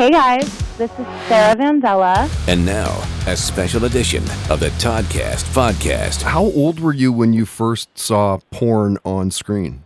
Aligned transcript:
Hey 0.00 0.10
guys, 0.10 0.48
this 0.78 0.90
is 0.92 1.06
Sarah 1.28 1.54
Vandella. 1.54 2.26
And 2.48 2.64
now, 2.64 3.06
a 3.26 3.36
special 3.36 3.84
edition 3.84 4.22
of 4.48 4.58
the 4.58 4.70
Toddcast 4.78 5.44
podcast. 5.52 6.22
How 6.22 6.42
old 6.42 6.80
were 6.80 6.94
you 6.94 7.12
when 7.12 7.34
you 7.34 7.44
first 7.44 7.98
saw 7.98 8.38
porn 8.50 8.96
on 9.04 9.30
screen? 9.30 9.84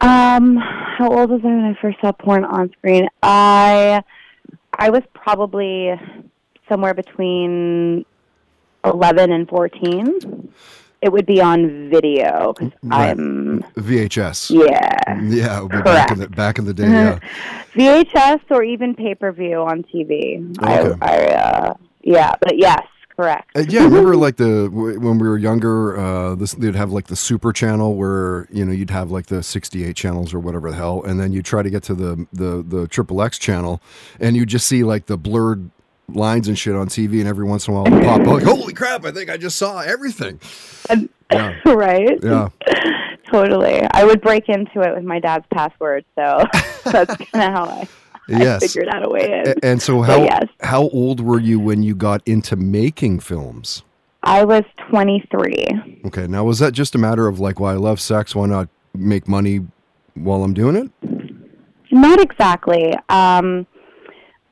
Um, 0.00 0.56
how 0.56 1.10
old 1.10 1.28
was 1.28 1.42
I 1.44 1.48
when 1.48 1.64
I 1.66 1.78
first 1.82 2.00
saw 2.00 2.12
porn 2.12 2.46
on 2.46 2.72
screen? 2.78 3.10
I 3.22 4.02
I 4.78 4.88
was 4.88 5.02
probably 5.12 6.00
somewhere 6.66 6.94
between 6.94 8.06
eleven 8.86 9.32
and 9.32 9.46
fourteen. 9.46 10.50
It 11.02 11.12
would 11.12 11.26
be 11.26 11.40
on 11.40 11.90
video 11.90 12.52
because 12.52 12.72
Right. 12.82 13.10
I'm 13.10 13.64
VHS. 13.76 14.50
yeah 14.50 15.20
Yeah, 15.20 15.62
be 15.62 15.82
back 15.82 16.12
in 16.12 16.18
the 16.18 16.26
Correct. 16.26 16.36
back 16.36 16.58
in 16.58 16.64
the 16.64 16.72
day. 16.74 16.88
Yeah. 16.88 17.18
VHS 17.74 18.40
or 18.50 18.62
even 18.62 18.94
pay 18.94 19.14
per 19.14 19.32
view 19.32 19.56
on 19.62 19.82
TV. 19.82 20.46
Okay. 20.62 20.96
I, 21.02 21.14
I 21.14 21.24
uh, 21.34 21.74
yeah, 22.02 22.32
but 22.40 22.56
yes, 22.58 22.82
correct. 23.16 23.50
Uh, 23.56 23.64
yeah, 23.68 23.82
remember 23.84 24.14
like 24.16 24.36
the 24.36 24.68
w- 24.70 25.00
when 25.00 25.18
we 25.18 25.26
were 25.28 25.38
younger, 25.38 25.96
uh, 25.98 26.34
this 26.34 26.52
they'd 26.54 26.74
have 26.74 26.92
like 26.92 27.06
the 27.06 27.16
super 27.16 27.52
channel 27.52 27.94
where 27.96 28.46
you 28.50 28.64
know 28.64 28.72
you'd 28.72 28.90
have 28.90 29.10
like 29.10 29.26
the 29.26 29.42
sixty-eight 29.42 29.96
channels 29.96 30.32
or 30.34 30.38
whatever 30.38 30.70
the 30.70 30.76
hell, 30.76 31.02
and 31.02 31.18
then 31.18 31.32
you 31.32 31.42
try 31.42 31.62
to 31.62 31.70
get 31.70 31.82
to 31.84 31.94
the 31.94 32.26
the 32.32 32.62
the 32.62 32.86
triple 32.88 33.22
X 33.22 33.38
channel, 33.38 33.80
and 34.20 34.36
you 34.36 34.44
just 34.46 34.66
see 34.66 34.84
like 34.84 35.06
the 35.06 35.16
blurred 35.16 35.70
lines 36.14 36.48
and 36.48 36.58
shit 36.58 36.74
on 36.74 36.88
TV, 36.88 37.20
and 37.20 37.28
every 37.28 37.44
once 37.44 37.66
in 37.68 37.74
a 37.74 37.76
while 37.76 37.86
it'll 37.86 38.00
pop 38.00 38.20
up 38.20 38.26
like, 38.26 38.44
holy 38.44 38.72
crap! 38.72 39.04
I 39.04 39.12
think 39.12 39.30
I 39.30 39.36
just 39.36 39.56
saw 39.56 39.80
everything. 39.80 40.40
Yeah. 41.32 41.58
right? 41.66 42.18
Yeah. 42.22 42.48
totally. 43.30 43.82
I 43.92 44.04
would 44.04 44.20
break 44.20 44.48
into 44.48 44.80
it 44.82 44.94
with 44.94 45.04
my 45.04 45.18
dad's 45.18 45.46
password, 45.52 46.04
so 46.14 46.44
that's 46.84 47.16
kind 47.16 47.34
of 47.34 47.52
how 47.52 47.64
I, 47.64 47.88
I 48.28 48.58
figured 48.58 48.88
out 48.88 49.04
a 49.04 49.08
way 49.08 49.42
in. 49.44 49.54
And 49.62 49.82
so 49.82 50.02
how 50.02 50.22
yes. 50.22 50.46
how 50.60 50.88
old 50.90 51.20
were 51.20 51.40
you 51.40 51.58
when 51.58 51.82
you 51.82 51.94
got 51.94 52.26
into 52.26 52.56
making 52.56 53.20
films? 53.20 53.82
I 54.24 54.44
was 54.44 54.62
23. 54.90 56.02
Okay, 56.06 56.28
now 56.28 56.44
was 56.44 56.60
that 56.60 56.72
just 56.72 56.94
a 56.94 56.98
matter 56.98 57.26
of 57.26 57.40
like, 57.40 57.58
well, 57.58 57.72
I 57.72 57.76
love 57.76 58.00
sex, 58.00 58.36
why 58.36 58.46
not 58.46 58.68
make 58.94 59.26
money 59.26 59.66
while 60.14 60.44
I'm 60.44 60.54
doing 60.54 60.76
it? 60.76 60.90
Not 61.90 62.20
exactly. 62.20 62.92
Um, 63.08 63.66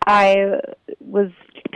I 0.06 0.60
was 0.98 1.30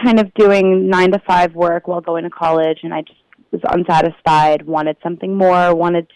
kind 0.04 0.20
of 0.20 0.32
doing 0.34 0.88
nine 0.88 1.12
to 1.12 1.18
five 1.26 1.54
work 1.54 1.88
while 1.88 2.00
going 2.00 2.24
to 2.24 2.30
college, 2.30 2.80
and 2.82 2.92
I 2.92 3.02
just 3.02 3.18
was 3.50 3.60
unsatisfied, 3.70 4.66
wanted 4.66 4.96
something 5.02 5.36
more, 5.36 5.74
wanted 5.74 6.08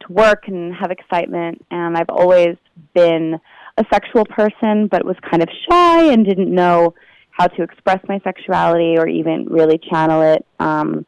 to 0.00 0.12
work 0.12 0.44
and 0.46 0.74
have 0.74 0.90
excitement. 0.90 1.64
And 1.70 1.96
I've 1.96 2.08
always 2.08 2.56
been 2.94 3.38
a 3.76 3.84
sexual 3.92 4.24
person, 4.24 4.86
but 4.86 5.04
was 5.04 5.16
kind 5.28 5.42
of 5.42 5.48
shy 5.68 6.12
and 6.12 6.24
didn't 6.24 6.52
know 6.52 6.94
how 7.30 7.48
to 7.48 7.62
express 7.62 7.98
my 8.08 8.18
sexuality 8.24 8.96
or 8.96 9.06
even 9.06 9.46
really 9.50 9.78
channel 9.78 10.22
it. 10.22 10.46
Um, 10.58 11.04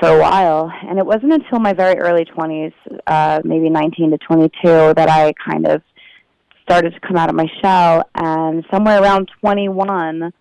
for 0.00 0.08
a 0.08 0.20
while, 0.20 0.72
and 0.88 0.98
it 0.98 1.06
wasn't 1.06 1.32
until 1.32 1.58
my 1.60 1.72
very 1.72 1.98
early 1.98 2.24
20s, 2.24 2.72
uh, 3.06 3.40
maybe 3.44 3.70
19 3.70 4.10
to 4.10 4.18
22, 4.18 4.94
that 4.94 5.08
I 5.08 5.32
kind 5.34 5.66
of 5.66 5.82
started 6.62 6.92
to 6.92 7.00
come 7.00 7.16
out 7.16 7.28
of 7.28 7.36
my 7.36 7.46
shell. 7.62 8.02
And 8.14 8.64
somewhere 8.70 9.00
around 9.00 9.30
21, 9.40 10.32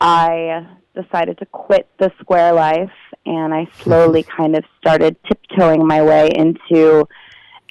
I 0.00 0.66
decided 0.94 1.38
to 1.38 1.46
quit 1.46 1.88
the 1.98 2.12
square 2.20 2.52
life, 2.52 2.92
and 3.26 3.52
I 3.54 3.68
slowly 3.80 4.22
kind 4.36 4.56
of 4.56 4.64
started 4.80 5.16
tiptoeing 5.24 5.86
my 5.86 6.02
way 6.02 6.30
into 6.34 7.08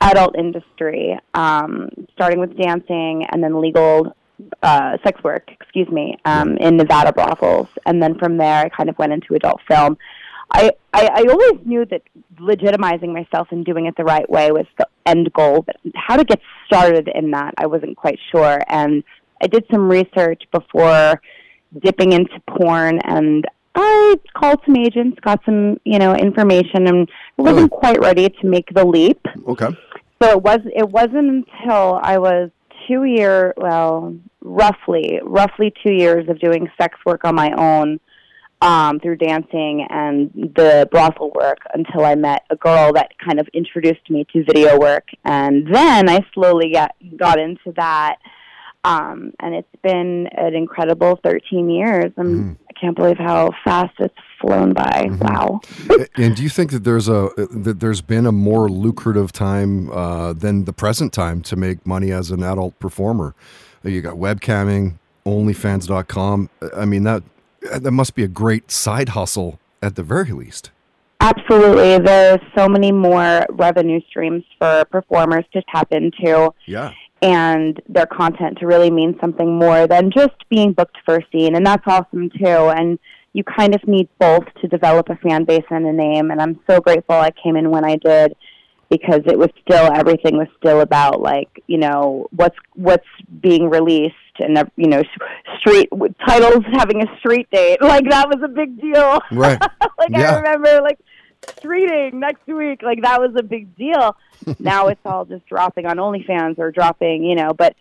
adult 0.02 0.38
industry, 0.38 1.18
um, 1.34 1.90
starting 2.14 2.40
with 2.40 2.58
dancing 2.58 3.26
and 3.32 3.44
then 3.44 3.60
legal 3.62 4.16
uh, 4.62 4.98
sex 5.04 5.24
work, 5.24 5.50
excuse 5.60 5.90
me, 5.90 6.18
um, 6.26 6.58
in 6.58 6.78
Nevada 6.78 7.12
brothels, 7.12 7.68
and 7.86 8.02
then 8.02 8.18
from 8.20 8.38
there 8.38 8.66
I 8.66 8.70
kind 8.70 8.90
of 8.90 8.98
went 8.98 9.14
into 9.14 9.34
adult 9.34 9.62
film. 9.68 9.98
I, 10.52 10.72
I, 10.94 11.10
I 11.14 11.26
always 11.30 11.66
knew 11.66 11.86
that 11.86 12.04
legitimizing 12.40 13.12
myself 13.12 13.50
and 13.52 13.66
doing 13.66 13.86
it 13.86 13.96
the 13.98 14.06
right 14.06 14.30
way 14.30 14.52
was 14.52 14.66
the 14.78 14.88
end 15.06 15.32
goal, 15.34 15.64
but 15.64 15.76
how 15.96 16.16
to 16.16 16.24
get 16.24 16.40
started 16.66 17.10
in 17.14 17.32
that, 17.32 17.54
I 17.58 17.66
wasn't 17.66 17.98
quite 17.98 18.20
sure. 18.32 18.62
And 18.70 19.04
I 19.42 19.48
did 19.48 19.66
some 19.70 19.90
research 19.90 20.44
before 20.52 21.22
dipping 21.80 22.14
into 22.14 22.40
porn, 22.48 23.00
and 23.04 23.46
I 23.76 24.16
called 24.36 24.60
some 24.66 24.76
agents, 24.76 25.20
got 25.22 25.40
some, 25.46 25.80
you 25.84 26.00
know, 26.00 26.16
information, 26.16 26.88
and 26.88 27.10
wasn't 27.38 27.72
quite 27.72 28.00
ready 28.00 28.30
to 28.30 28.48
make 28.48 28.74
the 28.74 28.86
leap. 28.86 29.20
Okay. 29.48 29.70
So 30.22 30.32
it 30.32 30.42
was 30.42 30.60
it 30.76 30.90
wasn't 30.90 31.46
until 31.46 32.00
I 32.02 32.18
was 32.18 32.50
two 32.88 33.04
year 33.04 33.54
well 33.58 34.16
roughly 34.42 35.20
roughly 35.24 35.74
two 35.84 35.92
years 35.92 36.28
of 36.30 36.40
doing 36.40 36.70
sex 36.80 36.98
work 37.06 37.26
on 37.26 37.36
my 37.36 37.52
own 37.58 38.00
um, 38.62 39.00
through 39.00 39.18
dancing 39.18 39.86
and 39.90 40.32
the 40.34 40.88
brothel 40.90 41.32
work 41.36 41.60
until 41.74 42.04
I 42.04 42.16
met 42.16 42.44
a 42.50 42.56
girl 42.56 42.94
that 42.94 43.12
kind 43.20 43.40
of 43.40 43.48
introduced 43.54 44.10
me 44.10 44.26
to 44.34 44.44
video 44.44 44.80
work, 44.80 45.10
and 45.24 45.68
then 45.72 46.10
I 46.10 46.26
slowly 46.34 46.72
got 46.74 46.96
got 47.16 47.40
into 47.40 47.72
that. 47.76 48.18
Um, 48.88 49.34
and 49.42 49.54
it's 49.54 49.68
been 49.84 50.28
an 50.38 50.56
incredible 50.56 51.20
13 51.24 51.70
years. 51.70 52.12
and 52.18 52.58
I 52.70 52.80
can't 52.80 52.96
believe 52.96 53.18
how 53.18 53.52
fast 53.64 53.94
it's 54.00 54.16
flown 54.40 54.74
by. 54.74 55.08
Wow. 55.20 55.62
And 56.16 56.36
do 56.36 56.44
you 56.44 56.50
think 56.50 56.72
that 56.72 56.84
there's 56.84 57.10
a 57.10 57.30
that 57.52 57.80
there's 57.80 58.02
been 58.02 58.26
a 58.26 58.32
more 58.32 58.70
lucrative 58.70 59.32
time 59.32 59.90
uh, 59.92 60.34
than 60.34 60.66
the 60.66 60.74
present 60.74 61.12
time 61.12 61.42
to 61.42 61.56
make 61.56 61.86
money 61.86 62.12
as 62.12 62.32
an 62.32 62.44
adult 62.44 62.80
performer? 62.80 63.34
You 63.84 64.02
got 64.02 64.16
webcamming, 64.16 65.00
OnlyFans.com. 65.26 66.50
I 66.76 66.86
mean 66.86 67.04
that 67.04 67.24
that 67.62 67.92
must 67.92 68.16
be 68.16 68.24
a 68.24 68.28
great 68.28 68.72
side 68.72 69.10
hustle 69.10 69.60
at 69.82 69.96
the 69.96 70.04
very 70.04 70.32
least. 70.32 70.72
Absolutely. 71.20 71.98
There's 71.98 72.40
so 72.56 72.70
many 72.70 72.92
more 72.92 73.46
revenue 73.50 74.02
streams 74.08 74.44
for 74.60 74.86
performers 74.92 75.46
to 75.54 75.62
tap 75.74 75.92
into 75.92 76.52
Yeah. 76.66 76.92
And 77.22 77.82
their 77.90 78.06
content 78.06 78.60
to 78.60 78.68
really 78.68 78.92
mean 78.92 79.18
something 79.20 79.58
more 79.58 79.88
than 79.88 80.12
just 80.12 80.36
being 80.50 80.74
booked 80.74 80.98
for 81.06 81.18
a 81.18 81.26
scene. 81.32 81.56
And 81.56 81.66
that's 81.66 81.84
awesome 81.88 82.30
too. 82.30 82.46
And 82.46 83.00
you 83.34 83.44
kind 83.44 83.74
of 83.76 83.88
need 83.88 84.08
both 84.20 84.46
to 84.62 84.68
develop 84.68 85.10
a 85.10 85.16
fan 85.18 85.44
base 85.44 85.66
and 85.70 85.86
a 85.86 85.94
name. 85.94 86.32
And 86.32 86.42
I'm 86.42 86.60
so 86.70 86.80
grateful 86.80 87.16
I 87.16 87.32
came 87.32 87.56
in 87.56 87.72
when 87.72 87.84
I 87.86 87.96
did 87.98 88.36
because 88.90 89.22
it 89.26 89.38
was 89.38 89.50
still 89.62 89.92
everything 89.94 90.38
was 90.38 90.48
still 90.58 90.80
about 90.80 91.20
like 91.22 91.50
you 91.68 91.78
know 91.78 92.26
what's 92.32 92.56
what's 92.76 93.04
being 93.42 93.70
released 93.70 94.16
and 94.40 94.58
you 94.78 94.88
know 94.88 95.00
s- 95.00 95.60
street 95.60 95.90
titles 96.26 96.64
having 96.72 97.02
a 97.04 97.18
street 97.20 97.50
date 97.52 97.78
like 97.82 98.10
that 98.10 98.30
was 98.30 98.38
a 98.42 98.48
big 98.48 98.80
deal 98.80 99.20
Right. 99.30 99.60
like 100.00 100.10
Yeah. 100.12 100.32
I 100.32 100.38
remember 100.38 100.80
like 100.82 101.00
streeting 101.42 102.14
next 102.14 102.48
week. 102.48 102.82
Like 102.82 103.02
that 103.02 103.20
was 103.20 103.36
a 103.36 103.44
big 103.44 103.76
deal. 103.76 104.16
now 104.60 104.88
it's 104.88 105.02
all 105.06 105.26
just 105.26 105.46
dropping 105.48 105.86
on 105.86 105.98
OnlyFans 105.98 106.60
or 106.60 106.72
dropping, 106.72 107.24
you 107.24 107.36
know, 107.36 107.54
but 107.54 107.76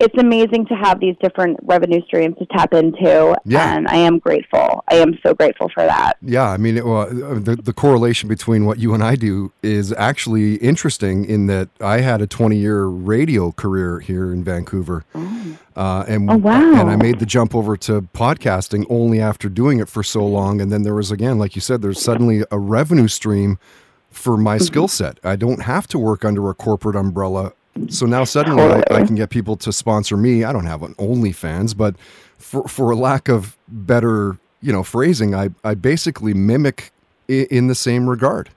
it's 0.00 0.16
amazing 0.16 0.64
to 0.66 0.74
have 0.74 1.00
these 1.00 1.16
different 1.20 1.58
revenue 1.62 2.00
streams 2.06 2.36
to 2.38 2.46
tap 2.46 2.72
into 2.72 3.36
Yeah. 3.44 3.74
and 3.76 3.88
I 3.88 3.96
am 3.96 4.18
grateful. 4.20 4.84
I 4.90 4.96
am 4.96 5.18
so 5.24 5.34
grateful 5.34 5.68
for 5.74 5.84
that. 5.84 6.16
Yeah, 6.22 6.48
I 6.48 6.56
mean, 6.56 6.76
it, 6.76 6.86
well, 6.86 7.08
the 7.10 7.56
the 7.56 7.72
correlation 7.72 8.28
between 8.28 8.64
what 8.64 8.78
you 8.78 8.94
and 8.94 9.02
I 9.02 9.16
do 9.16 9.52
is 9.62 9.92
actually 9.94 10.54
interesting 10.56 11.24
in 11.24 11.46
that 11.48 11.68
I 11.80 12.00
had 12.00 12.20
a 12.22 12.26
20 12.26 12.56
year 12.56 12.84
radio 12.86 13.50
career 13.52 13.98
here 14.00 14.32
in 14.32 14.44
Vancouver, 14.44 15.04
uh, 15.76 16.04
and 16.06 16.30
Oh, 16.30 16.36
wow. 16.36 16.80
and 16.80 16.90
I 16.90 16.96
made 16.96 17.18
the 17.18 17.26
jump 17.26 17.54
over 17.54 17.76
to 17.78 18.02
podcasting 18.02 18.84
only 18.88 19.20
after 19.20 19.48
doing 19.48 19.80
it 19.80 19.88
for 19.88 20.02
so 20.02 20.24
long, 20.24 20.60
and 20.60 20.70
then 20.70 20.82
there 20.82 20.94
was 20.94 21.10
again, 21.10 21.38
like 21.38 21.54
you 21.56 21.60
said, 21.60 21.82
there's 21.82 22.00
suddenly 22.00 22.44
a 22.50 22.58
revenue 22.58 23.08
stream 23.08 23.58
for 24.10 24.36
my 24.36 24.56
Mm-hmm. 24.56 24.64
skill 24.64 24.88
set. 24.88 25.18
I 25.24 25.36
don't 25.36 25.62
have 25.62 25.86
to 25.88 25.98
work 25.98 26.24
under 26.24 26.48
a 26.50 26.54
corporate 26.54 26.96
umbrella. 26.96 27.52
So 27.88 28.06
now 28.06 28.24
suddenly 28.24 28.62
I, 28.62 28.82
I 28.90 29.06
can 29.06 29.14
get 29.14 29.30
people 29.30 29.56
to 29.56 29.72
sponsor 29.72 30.16
me. 30.16 30.44
I 30.44 30.52
don't 30.52 30.66
have 30.66 30.82
an 30.82 30.94
OnlyFans, 30.94 31.76
but 31.76 31.96
for 32.38 32.66
for 32.68 32.94
lack 32.94 33.28
of 33.28 33.56
better, 33.68 34.36
you 34.60 34.72
know, 34.72 34.82
phrasing, 34.82 35.34
I 35.34 35.50
I 35.64 35.74
basically 35.74 36.34
mimic 36.34 36.92
i- 37.30 37.46
in 37.50 37.68
the 37.68 37.74
same 37.74 38.08
regard. 38.08 38.50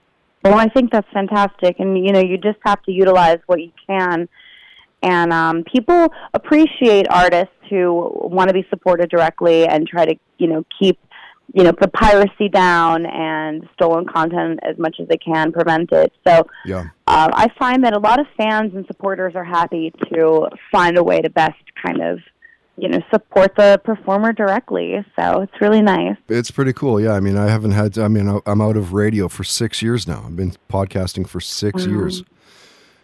Well, 0.44 0.56
I 0.58 0.70
think 0.70 0.92
that's 0.92 1.08
fantastic, 1.14 1.80
and 1.80 2.04
you 2.04 2.12
know, 2.12 2.20
you 2.20 2.38
just 2.38 2.60
have 2.66 2.82
to 2.84 2.92
utilize 2.92 3.40
what 3.46 3.62
you 3.62 3.72
can. 3.88 4.28
And 5.04 5.34
um, 5.34 5.64
people 5.64 6.14
appreciate 6.34 7.08
artists 7.10 7.54
who 7.70 8.12
want 8.22 8.50
to 8.50 8.54
be 8.54 8.66
supported 8.70 9.10
directly 9.10 9.66
and 9.68 9.88
try 9.88 10.06
to, 10.06 10.16
you 10.38 10.48
know, 10.48 10.64
keep 10.78 11.00
you 11.54 11.64
know, 11.64 11.74
put 11.74 11.92
piracy 11.94 12.48
down 12.50 13.06
and 13.06 13.68
stolen 13.74 14.06
content 14.06 14.60
as 14.64 14.78
much 14.78 14.98
as 15.02 15.08
they 15.10 15.18
can, 15.18 15.52
prevent 15.52 15.92
it. 15.92 16.14
So 16.26 16.48
Yeah. 16.66 16.86
uh, 17.08 17.30
I 17.34 17.48
find 17.60 17.84
that 17.84 17.94
a 17.94 18.00
lot 18.00 18.20
of 18.20 18.26
fans 18.38 18.74
and 18.74 18.86
supporters 18.88 19.36
are 19.36 19.44
happy 19.44 19.92
to 20.14 20.48
find 20.72 20.98
a 20.98 21.04
way 21.04 21.20
to 21.20 21.30
best 21.30 21.60
kind 21.84 22.02
of, 22.02 22.20
you 22.78 22.88
know, 22.88 23.00
support 23.14 23.56
the 23.58 23.82
performer 23.84 24.32
directly. 24.32 25.04
So 25.20 25.42
it's 25.42 25.52
really 25.60 25.82
nice. 25.82 26.16
It's 26.30 26.52
pretty 26.52 26.72
cool. 26.72 27.02
Yeah. 27.02 27.12
I 27.14 27.20
mean, 27.20 27.38
I 27.38 27.48
haven't 27.50 27.72
had, 27.72 27.98
I 27.98 28.08
mean, 28.08 28.40
I'm 28.46 28.62
out 28.62 28.78
of 28.78 28.94
radio 28.94 29.28
for 29.28 29.44
six 29.44 29.82
years 29.82 30.08
now. 30.08 30.24
I've 30.26 30.38
been 30.38 30.54
podcasting 30.70 31.28
for 31.28 31.42
6 31.42 31.86
years. 31.86 32.24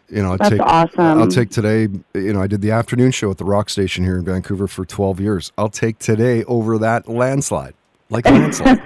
You 0.09 0.23
know, 0.23 0.31
I'll 0.31 0.37
That's 0.37 0.51
take, 0.51 0.61
awesome. 0.61 1.19
I'll 1.19 1.27
take 1.27 1.49
today, 1.49 1.89
you 2.13 2.31
know, 2.31 2.41
I 2.41 2.47
did 2.47 2.61
the 2.61 2.71
afternoon 2.71 3.11
show 3.11 3.29
at 3.29 3.37
the 3.39 3.43
rock 3.43 3.69
station 3.69 4.05
here 4.05 4.17
in 4.17 4.23
Vancouver 4.23 4.65
for 4.67 4.85
12 4.85 5.19
years. 5.19 5.51
I'll 5.57 5.67
take 5.67 5.99
today 5.99 6.45
over 6.45 6.77
that 6.77 7.09
landslide, 7.09 7.73
like 8.09 8.25
a 8.27 8.31
landslide. 8.31 8.79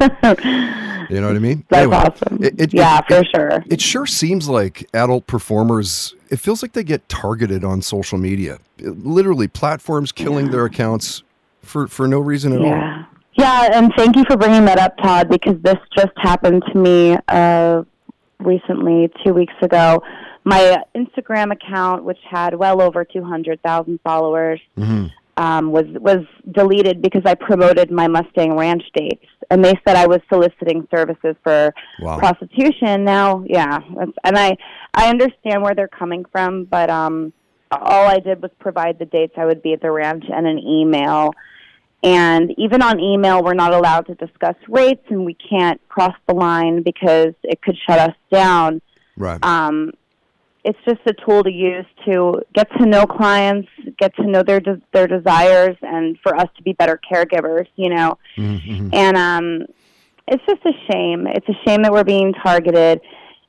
you 1.10 1.20
know 1.22 1.28
what 1.28 1.36
I 1.36 1.40
mean? 1.40 1.66
That's 1.70 1.82
Anyway, 1.84 1.96
awesome. 1.98 2.44
it- 2.44 2.60
it- 2.60 2.74
yeah, 2.74 3.00
it- 3.00 3.06
for 3.14 3.24
sure. 3.36 3.64
It 3.70 3.82
sure 3.82 4.06
seems 4.06 4.48
like 4.50 4.88
adult 4.94 5.28
performers, 5.28 6.16
it 6.30 6.38
feels 6.40 6.62
like 6.62 6.74
they 6.74 6.84
get 6.84 7.08
targeted 7.10 7.64
on 7.64 7.82
social 7.82 8.18
media. 8.18 8.60
Literally, 8.80 9.48
platforms 9.48 10.12
killing 10.12 10.52
their 10.52 10.66
accounts 10.66 11.24
for, 11.62 11.88
for 11.88 12.08
no 12.08 12.20
reason 12.20 12.54
at 12.54 12.60
all. 12.60 12.66
Yeah. 12.68 13.06
Yeah, 13.34 13.70
and 13.74 13.94
thank 13.96 14.18
you 14.18 14.26
for 14.30 14.36
bringing 14.36 14.66
that 14.66 14.78
up, 14.78 14.98
Todd, 14.98 15.30
because 15.30 15.56
this 15.62 15.78
just 15.98 16.12
happened 16.18 16.64
to 16.74 16.78
me 16.78 17.18
uh, 17.30 17.84
recently, 18.40 19.10
two 19.26 19.34
weeks 19.34 19.54
ago. 19.62 20.04
My 20.44 20.84
Instagram 20.96 21.52
account, 21.54 22.04
which 22.04 22.18
had 22.30 22.56
well 22.56 22.82
over 22.82 23.06
200,000 23.06 24.00
followers, 24.04 24.60
um, 25.42 25.72
was 25.72 25.86
was 26.00 26.24
deleted 26.52 27.02
because 27.02 27.24
I 27.26 27.34
promoted 27.34 27.90
my 27.90 28.08
Mustang 28.08 28.56
Ranch 28.56 28.84
dates, 28.94 29.26
and 29.50 29.66
they 29.66 29.74
said 29.84 29.96
I 29.96 30.06
was 30.06 30.20
soliciting 30.32 30.88
services 30.94 31.36
for 31.44 31.74
Wow. 32.00 32.20
prostitution. 32.20 33.04
Now, 33.04 33.44
yeah, 33.48 33.80
that's, 33.98 34.12
and 34.24 34.38
I 34.38 34.56
I 34.94 35.10
understand 35.10 35.64
where 35.64 35.74
they're 35.74 35.88
coming 35.88 36.26
from, 36.32 36.66
but 36.66 36.92
um, 36.92 37.34
all 37.72 38.08
I 38.08 38.20
did 38.20 38.40
was 38.42 38.52
provide 38.60 39.00
the 39.00 39.06
dates 39.06 39.34
I 39.36 39.46
would 39.46 39.64
be 39.64 39.74
at 39.74 39.82
the 39.82 39.90
ranch 39.90 40.26
and 40.32 40.46
an 40.46 40.60
email. 40.60 41.32
And 42.04 42.52
even 42.58 42.82
on 42.82 43.00
email, 43.00 43.44
we're 43.44 43.54
not 43.54 43.74
allowed 43.74 44.08
to 44.08 44.16
discuss 44.16 44.56
rates, 44.68 45.06
and 45.10 45.26
we 45.26 45.36
can't 45.36 45.80
cross 45.88 46.16
the 46.28 46.36
line 46.36 46.84
because 46.84 47.34
it 47.44 47.62
could 47.62 47.78
shut 47.88 48.00
us 48.00 48.16
down 48.32 48.82
Right. 49.18 49.44
um, 49.44 49.92
it's 50.64 50.78
just 50.88 51.00
a 51.06 51.14
tool 51.26 51.44
to 51.44 51.52
use 51.52 51.86
to 52.06 52.42
get 52.54 52.68
to 52.78 52.86
know 52.86 53.06
clients, 53.06 53.68
get 54.00 54.16
to 54.16 54.26
know 54.28 54.44
their 54.44 54.60
de- 54.60 54.82
their 54.94 55.08
desires, 55.08 55.76
and 55.82 56.18
for 56.22 56.36
us 56.36 56.48
to 56.58 56.64
be 56.64 56.74
better 56.74 57.00
caregivers. 57.12 57.68
You 57.76 57.90
know, 57.90 58.18
and 58.94 59.18
um, 59.18 59.66
it's 60.28 60.44
just 60.46 60.62
a 60.66 60.74
shame. 60.92 61.28
It's 61.28 61.48
a 61.50 61.56
shame 61.66 61.82
that 61.84 61.92
we're 61.92 62.04
being 62.04 62.34
targeted. 62.34 63.02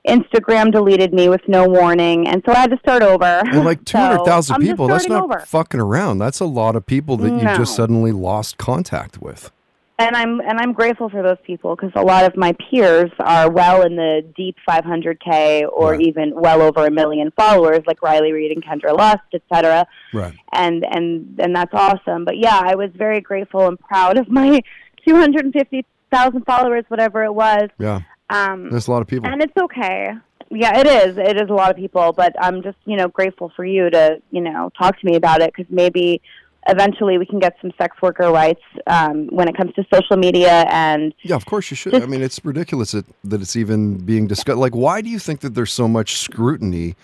Instagram 0.08 0.72
deleted 0.72 1.14
me 1.14 1.28
with 1.28 1.42
no 1.46 1.68
warning, 1.68 2.26
and 2.26 2.42
so 2.44 2.52
I 2.52 2.56
had 2.58 2.70
to 2.70 2.78
start 2.78 3.02
over. 3.02 3.24
and 3.24 3.64
like 3.64 3.84
200,000 3.84 4.54
I'm 4.54 4.60
people, 4.60 4.88
that's 4.88 5.06
not 5.06 5.24
over. 5.24 5.40
fucking 5.46 5.78
around. 5.78 6.18
That's 6.18 6.40
a 6.40 6.44
lot 6.44 6.74
of 6.74 6.84
people 6.86 7.16
that 7.18 7.30
you 7.30 7.44
just 7.56 7.76
suddenly 7.76 8.10
lost 8.10 8.58
contact 8.58 9.22
with. 9.22 9.52
And 9.98 10.16
I'm 10.16 10.40
and 10.40 10.58
I'm 10.58 10.72
grateful 10.72 11.08
for 11.10 11.22
those 11.22 11.36
people 11.46 11.76
because 11.76 11.92
a 11.94 12.02
lot 12.02 12.24
of 12.24 12.36
my 12.36 12.52
peers 12.70 13.10
are 13.20 13.48
well 13.50 13.82
in 13.82 13.94
the 13.94 14.24
deep 14.36 14.56
500k 14.68 15.64
or 15.70 15.92
Right. 15.92 16.00
even 16.00 16.32
well 16.34 16.60
over 16.62 16.86
a 16.86 16.90
million 16.90 17.30
followers, 17.36 17.80
like 17.86 18.02
Riley 18.02 18.32
Reid 18.32 18.52
and 18.52 18.64
Kendra 18.64 18.96
Lust, 18.96 19.20
et 19.34 19.42
cetera. 19.52 19.86
Right. 20.12 20.34
and 20.52 20.84
and 20.84 21.38
and 21.38 21.54
that's 21.54 21.72
awesome. 21.74 22.24
But 22.24 22.38
yeah, 22.38 22.58
I 22.62 22.74
was 22.74 22.90
very 22.96 23.20
grateful 23.20 23.68
and 23.68 23.78
proud 23.78 24.18
of 24.18 24.28
my 24.28 24.60
250,000 25.06 26.44
followers, 26.44 26.84
whatever 26.88 27.24
it 27.24 27.32
was. 27.34 27.68
Yeah. 27.78 28.00
Um, 28.30 28.70
There's 28.70 28.88
a 28.88 28.90
lot 28.90 29.02
of 29.02 29.08
people. 29.08 29.28
and 29.28 29.42
it's 29.42 29.56
okay. 29.56 30.08
Yeah, 30.50 30.78
it 30.78 30.86
is. 30.86 31.16
It 31.16 31.36
is 31.40 31.48
a 31.48 31.54
lot 31.54 31.70
of 31.70 31.76
people, 31.76 32.12
but 32.12 32.34
I'm 32.40 32.62
just 32.62 32.76
you 32.86 32.96
know 32.96 33.08
grateful 33.08 33.52
for 33.54 33.64
you 33.64 33.88
to 33.90 34.20
you 34.30 34.40
know 34.40 34.70
talk 34.78 34.98
to 34.98 35.06
me 35.06 35.16
about 35.16 35.40
it 35.42 35.52
because 35.54 35.70
maybe 35.70 36.20
eventually 36.68 37.18
we 37.18 37.26
can 37.26 37.38
get 37.38 37.56
some 37.60 37.72
sex 37.76 37.96
worker 38.02 38.30
rights 38.30 38.62
um, 38.86 39.26
when 39.28 39.48
it 39.48 39.56
comes 39.56 39.72
to 39.74 39.84
social 39.92 40.16
media 40.16 40.64
and 40.70 41.12
Yeah, 41.22 41.36
of 41.36 41.44
course 41.46 41.70
you 41.70 41.76
should. 41.76 41.94
I 41.94 42.06
mean, 42.06 42.22
it's 42.22 42.44
ridiculous 42.44 42.92
that, 42.92 43.04
that 43.24 43.40
it's 43.40 43.56
even 43.56 43.98
being 43.98 44.26
discussed. 44.26 44.58
Like, 44.58 44.74
why 44.74 45.00
do 45.00 45.08
you 45.10 45.18
think 45.18 45.40
that 45.40 45.54
there's 45.54 45.72
so 45.72 45.88
much 45.88 46.16
scrutiny 46.18 46.94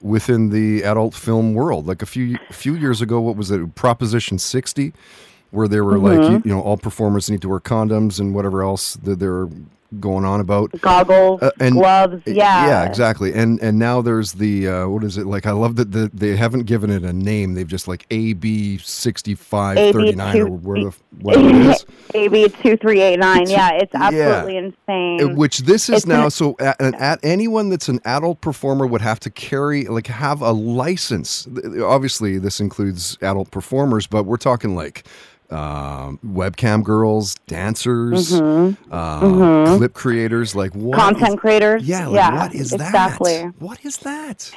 within 0.00 0.50
the 0.50 0.82
adult 0.82 1.14
film 1.14 1.54
world? 1.54 1.86
Like 1.86 2.02
a 2.02 2.06
few 2.06 2.36
a 2.48 2.52
few 2.52 2.74
years 2.74 3.00
ago, 3.02 3.20
what 3.20 3.36
was 3.36 3.50
it, 3.50 3.74
Proposition 3.74 4.38
60, 4.38 4.92
where 5.50 5.68
they 5.68 5.80
were 5.80 5.98
like, 5.98 6.20
Mm-hmm. 6.20 6.32
you, 6.32 6.42
you 6.44 6.50
know, 6.54 6.60
all 6.62 6.76
performers 6.76 7.28
need 7.30 7.42
to 7.42 7.48
wear 7.48 7.60
condoms 7.60 8.20
and 8.20 8.34
whatever 8.34 8.62
else 8.62 8.94
that 8.94 9.18
they're 9.18 9.48
going 9.98 10.24
on 10.24 10.38
about. 10.40 10.70
goggles, 10.80 11.42
Uh, 11.42 11.50
and- 11.58 11.74
gloves. 11.74 12.22
Yeah, 12.26 12.66
yeah, 12.66 12.84
exactly. 12.84 13.32
And 13.34 13.60
and 13.60 13.78
now 13.78 14.00
there's 14.02 14.32
the 14.34 14.68
uh, 14.68 14.88
what 14.88 15.02
is 15.02 15.18
it 15.18 15.26
like? 15.26 15.46
I 15.46 15.52
love 15.52 15.76
that 15.76 15.90
the, 15.92 16.10
they 16.14 16.36
haven't 16.36 16.64
given 16.66 16.90
it 16.90 17.02
a 17.02 17.12
name. 17.12 17.54
They've 17.54 17.66
just 17.66 17.88
like 17.88 18.06
AB 18.10 18.78
sixty 18.78 19.34
five 19.34 19.76
thirty 19.92 20.12
nine 20.14 20.36
or 20.40 20.46
AB2 20.50 20.62
where 20.62 20.84
the, 20.84 20.94
whatever 21.20 21.48
it 21.48 21.54
is. 21.66 21.86
AB 22.14 22.48
two 22.62 22.76
three 22.76 23.00
eight 23.00 23.18
nine. 23.18 23.48
Yeah, 23.48 23.70
it's 23.72 23.94
absolutely 23.94 24.58
Uh, 24.58 24.70
insane. 24.88 25.36
Which 25.36 25.58
this 25.60 25.88
is 25.88 25.96
It's 25.98 26.06
now. 26.06 26.24
an- 26.24 26.30
so 26.30 26.56
at, 26.60 26.80
at 26.80 27.18
anyone 27.22 27.70
that's 27.70 27.88
an 27.88 28.00
adult 28.04 28.40
performer 28.40 28.86
would 28.86 29.00
have 29.00 29.18
to 29.20 29.30
carry 29.30 29.84
like 29.86 30.06
have 30.08 30.40
a 30.42 30.52
license. 30.52 31.48
Obviously, 31.82 32.38
this 32.38 32.60
includes 32.60 33.16
adult 33.22 33.50
performers, 33.50 34.06
but 34.06 34.24
we're 34.24 34.36
talking 34.36 34.74
like 34.76 35.04
um, 35.52 36.18
webcam 36.24 36.82
girls, 36.82 37.34
dancers, 37.46 38.32
uh, 38.32 39.76
clip 39.76 39.94
creators. 39.94 40.54
Like 40.54 40.74
what? 40.74 40.98
Mm-hmm. 40.98 41.08
Content 41.08 41.34
is- 41.34 41.40
creators. 41.40 41.82
Yeah. 41.84 42.06
Like 42.06 42.16
yeah, 42.16 42.42
what 42.42 42.54
is 42.54 42.72
exactly. 42.72 43.38
that? 43.38 43.54
What 43.58 43.84
is 43.84 43.98
that? 43.98 44.50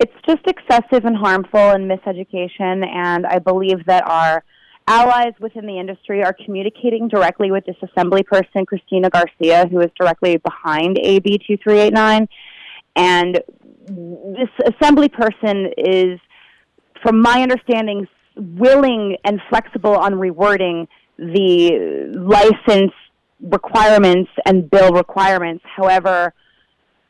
it's 0.00 0.14
just 0.26 0.42
excessive 0.46 1.04
and 1.04 1.16
harmful 1.16 1.60
and 1.60 1.90
miseducation 1.90 2.84
and 2.86 3.26
i 3.26 3.38
believe 3.38 3.84
that 3.86 4.06
our 4.06 4.44
allies 4.86 5.32
within 5.40 5.66
the 5.66 5.78
industry 5.78 6.22
are 6.22 6.34
communicating 6.44 7.08
directly 7.08 7.50
with 7.50 7.64
this 7.64 7.76
assembly 7.82 8.22
person 8.22 8.66
christina 8.66 9.08
garcia 9.08 9.66
who 9.68 9.80
is 9.80 9.90
directly 9.98 10.36
behind 10.38 10.98
ab 10.98 11.24
2389 11.24 12.28
and 12.96 13.40
this 14.36 14.48
assembly 14.74 15.08
person 15.08 15.70
is 15.78 16.18
from 17.02 17.20
my 17.20 17.42
understanding 17.42 18.06
willing 18.36 19.16
and 19.24 19.40
flexible 19.48 19.96
on 19.96 20.14
rewording 20.14 20.86
the 21.18 22.10
license 22.14 22.92
requirements 23.40 24.30
and 24.46 24.70
bill 24.70 24.92
requirements 24.92 25.64
however 25.76 26.32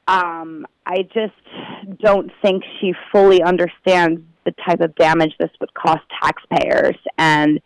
um, 0.06 0.66
I 0.86 1.02
just 1.14 2.00
don't 2.00 2.30
think 2.42 2.62
she 2.80 2.92
fully 3.10 3.42
understands 3.42 4.20
the 4.44 4.52
type 4.66 4.80
of 4.80 4.94
damage 4.96 5.34
this 5.38 5.50
would 5.60 5.72
cost 5.72 6.02
taxpayers 6.22 6.96
and 7.16 7.60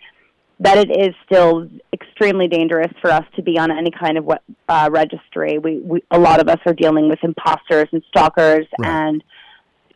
that 0.60 0.78
it 0.78 0.90
is 0.90 1.14
still 1.24 1.68
extremely 1.92 2.48
dangerous 2.48 2.92
for 3.00 3.10
us 3.10 3.24
to 3.36 3.42
be 3.42 3.58
on 3.58 3.70
any 3.70 3.90
kind 3.90 4.18
of 4.18 4.24
what, 4.24 4.42
uh, 4.68 4.88
registry. 4.92 5.58
We, 5.58 5.78
we, 5.78 6.02
a 6.10 6.18
lot 6.18 6.40
of 6.40 6.48
us 6.48 6.58
are 6.66 6.72
dealing 6.74 7.08
with 7.08 7.18
imposters 7.22 7.88
and 7.92 8.02
stalkers 8.08 8.66
Right. 8.78 8.90
and 8.90 9.24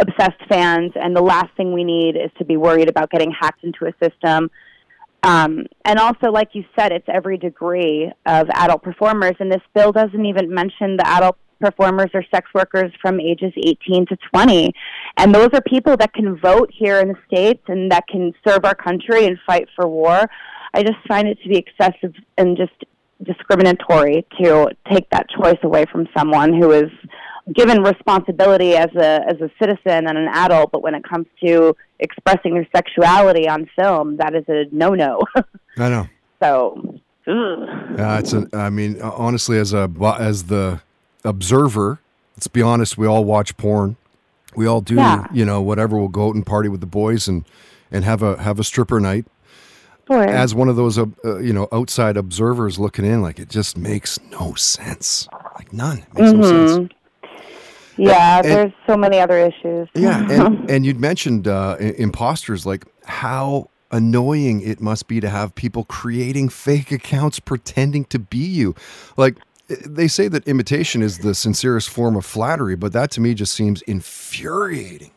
obsessed 0.02 0.40
fans, 0.48 0.92
and 0.94 1.16
the 1.16 1.22
last 1.22 1.54
thing 1.56 1.72
we 1.72 1.84
need 1.84 2.16
is 2.16 2.30
to 2.38 2.44
be 2.44 2.56
worried 2.56 2.88
about 2.88 3.10
getting 3.10 3.30
hacked 3.30 3.64
into 3.64 3.86
a 3.86 3.92
system. 4.02 4.50
Um, 5.22 5.66
and 5.84 5.98
also, 5.98 6.30
like 6.30 6.50
you 6.52 6.64
said, 6.76 6.90
it's 6.92 7.06
every 7.08 7.38
degree 7.38 8.10
of 8.26 8.48
adult 8.50 8.82
performers, 8.82 9.34
and 9.38 9.50
this 9.50 9.62
bill 9.74 9.92
doesn't 9.92 10.26
even 10.26 10.52
mention 10.52 10.96
the 10.96 11.06
adult 11.06 11.36
performers 11.60 12.10
or 12.12 12.24
sex 12.34 12.50
workers 12.54 12.92
from 13.00 13.20
ages 13.20 13.52
18 13.56 14.06
to 14.06 14.16
20. 14.34 14.72
And 15.16 15.34
those 15.34 15.48
are 15.54 15.62
people 15.62 15.96
that 15.96 16.12
can 16.12 16.36
vote 16.38 16.70
here 16.76 16.98
in 16.98 17.08
the 17.08 17.18
States 17.26 17.62
and 17.68 17.90
that 17.92 18.08
can 18.08 18.32
serve 18.46 18.64
our 18.64 18.74
country 18.74 19.26
and 19.26 19.38
fight 19.46 19.68
for 19.76 19.86
war. 19.86 20.28
I 20.74 20.82
just 20.82 20.98
find 21.06 21.28
it 21.28 21.38
to 21.42 21.48
be 21.48 21.56
excessive 21.56 22.14
and 22.36 22.56
just 22.56 22.72
discriminatory 23.22 24.26
to 24.40 24.70
take 24.90 25.08
that 25.10 25.26
choice 25.30 25.58
away 25.62 25.84
from 25.90 26.08
someone 26.16 26.52
who 26.52 26.72
is 26.72 26.90
given 27.52 27.82
responsibility 27.82 28.74
as 28.74 28.90
a 28.94 29.20
as 29.28 29.40
a 29.40 29.50
citizen 29.58 30.06
and 30.06 30.16
an 30.18 30.28
adult, 30.28 30.70
but 30.70 30.82
when 30.82 30.94
it 30.94 31.02
comes 31.04 31.26
to 31.44 31.76
expressing 31.98 32.54
their 32.54 32.68
sexuality 32.74 33.48
on 33.48 33.68
film, 33.76 34.16
that 34.18 34.34
is 34.34 34.44
a 34.48 34.64
no 34.72 34.90
no. 34.90 35.20
I 35.78 35.88
know. 35.88 36.08
so 36.40 37.00
ugh. 37.26 37.68
Yeah, 37.96 38.18
it's 38.18 38.32
a. 38.32 38.46
I 38.52 38.70
mean, 38.70 39.00
uh, 39.00 39.10
honestly, 39.12 39.58
as 39.58 39.72
a 39.72 39.90
as 40.18 40.44
the 40.44 40.80
observer, 41.24 42.00
let's 42.36 42.48
be 42.48 42.62
honest. 42.62 42.96
We 42.96 43.06
all 43.06 43.24
watch 43.24 43.56
porn. 43.56 43.96
We 44.54 44.66
all 44.66 44.80
do. 44.80 44.96
Yeah. 44.96 45.26
You 45.32 45.44
know, 45.44 45.62
whatever. 45.62 45.96
We'll 45.96 46.08
go 46.08 46.28
out 46.28 46.34
and 46.34 46.46
party 46.46 46.68
with 46.68 46.80
the 46.80 46.86
boys 46.86 47.26
and 47.26 47.44
and 47.90 48.04
have 48.04 48.22
a 48.22 48.40
have 48.42 48.60
a 48.60 48.64
stripper 48.64 49.00
night. 49.00 49.26
Sure. 50.08 50.24
As 50.24 50.52
one 50.52 50.68
of 50.68 50.74
those, 50.74 50.98
uh, 50.98 51.06
uh, 51.24 51.38
you 51.38 51.52
know, 51.52 51.68
outside 51.70 52.16
observers 52.16 52.78
looking 52.78 53.04
in, 53.04 53.22
like 53.22 53.38
it 53.38 53.48
just 53.48 53.78
makes 53.78 54.18
no 54.30 54.54
sense. 54.54 55.28
Like 55.54 55.72
none. 55.72 55.98
It 55.98 56.14
makes 56.14 56.32
no 56.32 56.76
sense. 56.76 56.92
Yeah, 57.96 58.38
and- 58.38 58.44
there's 58.46 58.72
so 58.86 58.96
many 58.96 59.18
other 59.20 59.38
issues. 59.38 59.88
Yeah, 59.94 60.30
and, 60.30 60.70
and 60.70 60.86
you'd 60.86 61.00
mentioned 61.00 61.46
uh, 61.48 61.76
i- 61.78 61.94
imposters. 61.98 62.64
Like 62.66 62.84
how 63.04 63.68
annoying 63.90 64.62
it 64.62 64.80
must 64.80 65.06
be 65.06 65.20
to 65.20 65.28
have 65.28 65.54
people 65.54 65.84
creating 65.84 66.48
fake 66.48 66.90
accounts 66.90 67.38
pretending 67.38 68.04
to 68.06 68.18
be 68.18 68.38
you. 68.38 68.74
Like 69.16 69.36
they 69.68 70.08
say 70.08 70.28
that 70.28 70.46
imitation 70.48 71.02
is 71.02 71.18
the 71.18 71.34
sincerest 71.34 71.90
form 71.90 72.16
of 72.16 72.24
flattery, 72.24 72.74
but 72.76 72.92
that 72.94 73.10
to 73.12 73.20
me 73.20 73.34
just 73.34 73.52
seems 73.52 73.82
infuriating. 73.82 75.10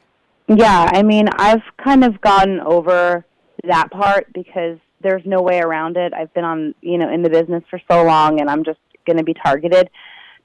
Yeah, 0.48 0.90
I 0.94 1.02
mean, 1.04 1.28
I've 1.38 1.64
kind 1.84 2.04
of 2.04 2.22
gotten 2.22 2.60
over 2.60 3.26
that 3.64 3.90
part 3.92 4.32
because 4.34 4.78
there's 5.02 5.24
no 5.26 5.42
way 5.42 5.60
around 5.60 5.98
it. 5.98 6.14
I've 6.14 6.34
been 6.34 6.44
on, 6.44 6.76
you 6.82 6.98
know, 6.98 7.10
in 7.12 7.24
the 7.24 7.30
business 7.30 7.64
for 7.70 7.82
so 7.90 8.04
long 8.04 8.40
and 8.40 8.50
I'm 8.50 8.64
just 8.64 8.80
going 9.08 9.18
to 9.18 9.24
be 9.24 9.34
targeted. 9.34 9.90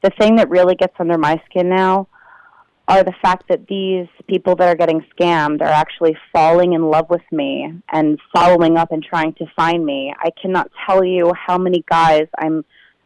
The 0.03 0.11
thing 0.19 0.37
that 0.37 0.49
really 0.49 0.75
gets 0.75 0.95
under 0.99 1.19
my 1.19 1.41
skin 1.47 1.69
now 1.69 2.09
are 2.91 3.05
the 3.05 3.15
fact 3.23 3.45
that 3.49 3.69
these 3.69 4.09
people 4.29 4.57
that 4.57 4.69
are 4.69 4.75
getting 4.75 5.05
scammed 5.17 5.61
are 5.61 5.69
actually 5.69 6.17
falling 6.33 6.73
in 6.73 6.91
love 6.91 7.09
with 7.09 7.23
me 7.31 7.73
and 7.93 8.19
following 8.35 8.77
up 8.77 8.91
and 8.91 9.03
trying 9.03 9.33
to 9.35 9.47
find 9.55 9.87
me. 9.87 10.13
I 10.19 10.31
cannot 10.43 10.71
tell 10.87 11.05
you 11.05 11.33
how 11.35 11.57
many 11.57 11.85
guys 11.89 12.27
I'm 12.39 12.65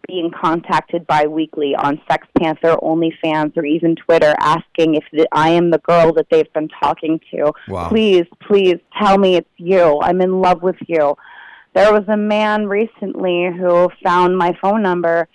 being 0.09 0.31
contacted 0.31 1.07
bi-weekly 1.07 1.75
on 1.75 2.01
Sex 2.11 2.27
Panther, 2.39 2.77
OnlyFans, 2.83 3.57
or 3.57 3.65
even 3.65 3.95
Twitter 3.95 4.35
asking 4.41 4.95
if 4.95 5.05
the, 5.13 5.27
I 5.33 5.51
am 5.51 5.71
the 5.71 5.79
girl 5.79 6.13
that 6.15 6.27
they've 6.31 6.53
been 6.55 6.69
talking 6.83 7.21
to. 7.33 7.53
Wow. 7.69 7.89
Please, 7.91 8.25
please 8.47 8.77
tell 8.99 9.19
me 9.19 9.37
it's 9.37 9.49
you. 9.59 10.01
I'm 10.01 10.23
in 10.23 10.41
love 10.41 10.63
with 10.63 10.77
you. 10.87 11.15
There 11.75 11.93
was 11.93 12.05
a 12.09 12.17
man 12.17 12.67
recently 12.67 13.49
who 13.55 13.91
found 14.03 14.39
my 14.39 14.57
phone 14.63 14.83
number. 14.83 15.29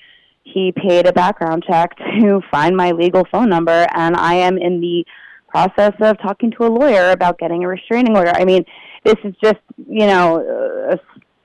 He 0.53 0.71
paid 0.71 1.05
a 1.07 1.13
background 1.13 1.63
check 1.67 1.95
to 2.19 2.41
find 2.51 2.75
my 2.75 2.91
legal 2.91 3.25
phone 3.31 3.49
number, 3.49 3.87
and 3.95 4.15
I 4.15 4.35
am 4.35 4.57
in 4.57 4.81
the 4.81 5.05
process 5.47 5.93
of 5.99 6.17
talking 6.19 6.51
to 6.51 6.65
a 6.65 6.67
lawyer 6.69 7.11
about 7.11 7.39
getting 7.39 7.63
a 7.63 7.67
restraining 7.67 8.15
order. 8.15 8.31
I 8.35 8.45
mean, 8.45 8.65
this 9.03 9.15
is 9.23 9.33
just, 9.41 9.59
you 9.87 10.05
know, 10.05 10.91
uh, 10.91 10.97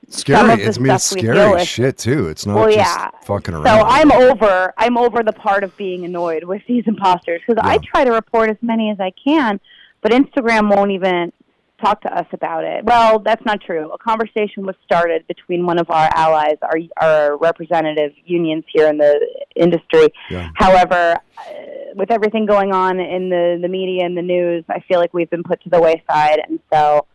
Scary. 0.07 0.61
It's 0.61 0.77
I 0.77 0.81
mean, 0.81 0.91
it's 0.93 1.05
stuff 1.05 1.15
we 1.15 1.21
deal 1.21 1.33
scary 1.33 1.65
shit 1.65 1.97
too. 1.97 2.27
It's 2.27 2.45
not 2.45 2.55
Well, 2.55 2.65
just 2.67 2.77
yeah. 2.77 3.09
fucking 3.23 3.55
around. 3.55 3.65
So 3.65 3.85
I'm 3.87 4.11
over. 4.11 4.71
I'm 4.77 4.97
over 4.97 5.23
the 5.23 5.33
part 5.33 5.63
of 5.63 5.75
being 5.77 6.05
annoyed 6.05 6.43
with 6.43 6.61
these 6.67 6.83
imposters 6.85 7.41
because 7.45 7.59
I 7.63 7.79
try 7.79 8.03
to 8.03 8.11
report 8.11 8.49
as 8.51 8.57
many 8.61 8.91
as 8.91 8.99
I 8.99 9.11
can, 9.11 9.59
but 10.01 10.11
Instagram 10.11 10.73
won't 10.75 10.91
even 10.91 11.33
talk 11.81 12.01
to 12.01 12.17
us 12.17 12.25
about 12.31 12.63
it. 12.63 12.83
Well, 12.85 13.19
that's 13.19 13.43
not 13.45 13.61
true. 13.61 13.91
A 13.91 13.97
conversation 13.97 14.65
was 14.65 14.75
started 14.85 15.25
between 15.27 15.65
one 15.65 15.79
of 15.79 15.89
our 15.89 16.09
allies, 16.13 16.57
our 16.61 16.77
our 16.97 17.37
representative 17.37 18.11
unions 18.25 18.63
here 18.73 18.87
in 18.87 18.97
the 18.97 19.19
industry. 19.55 20.09
Yeah. 20.29 20.49
However, 20.55 21.17
uh, 21.37 21.53
with 21.95 22.11
everything 22.11 22.45
going 22.45 22.73
on 22.73 22.99
in 22.99 23.29
the 23.29 23.59
the 23.61 23.67
media 23.67 24.05
and 24.05 24.17
the 24.17 24.21
news, 24.21 24.63
I 24.69 24.79
feel 24.81 24.99
like 24.99 25.13
we've 25.13 25.29
been 25.29 25.43
put 25.43 25.61
to 25.63 25.69
the 25.69 25.81
wayside, 25.81 26.41
and 26.47 26.59
so 26.71 27.05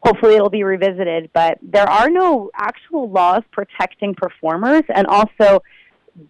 hopefully 0.00 0.36
it'll 0.36 0.50
be 0.50 0.64
revisited. 0.64 1.30
But 1.32 1.58
there 1.62 1.88
are 1.88 2.10
no 2.10 2.50
actual 2.54 3.10
laws 3.10 3.42
protecting 3.52 4.14
performers, 4.14 4.82
and 4.94 5.06
also 5.06 5.62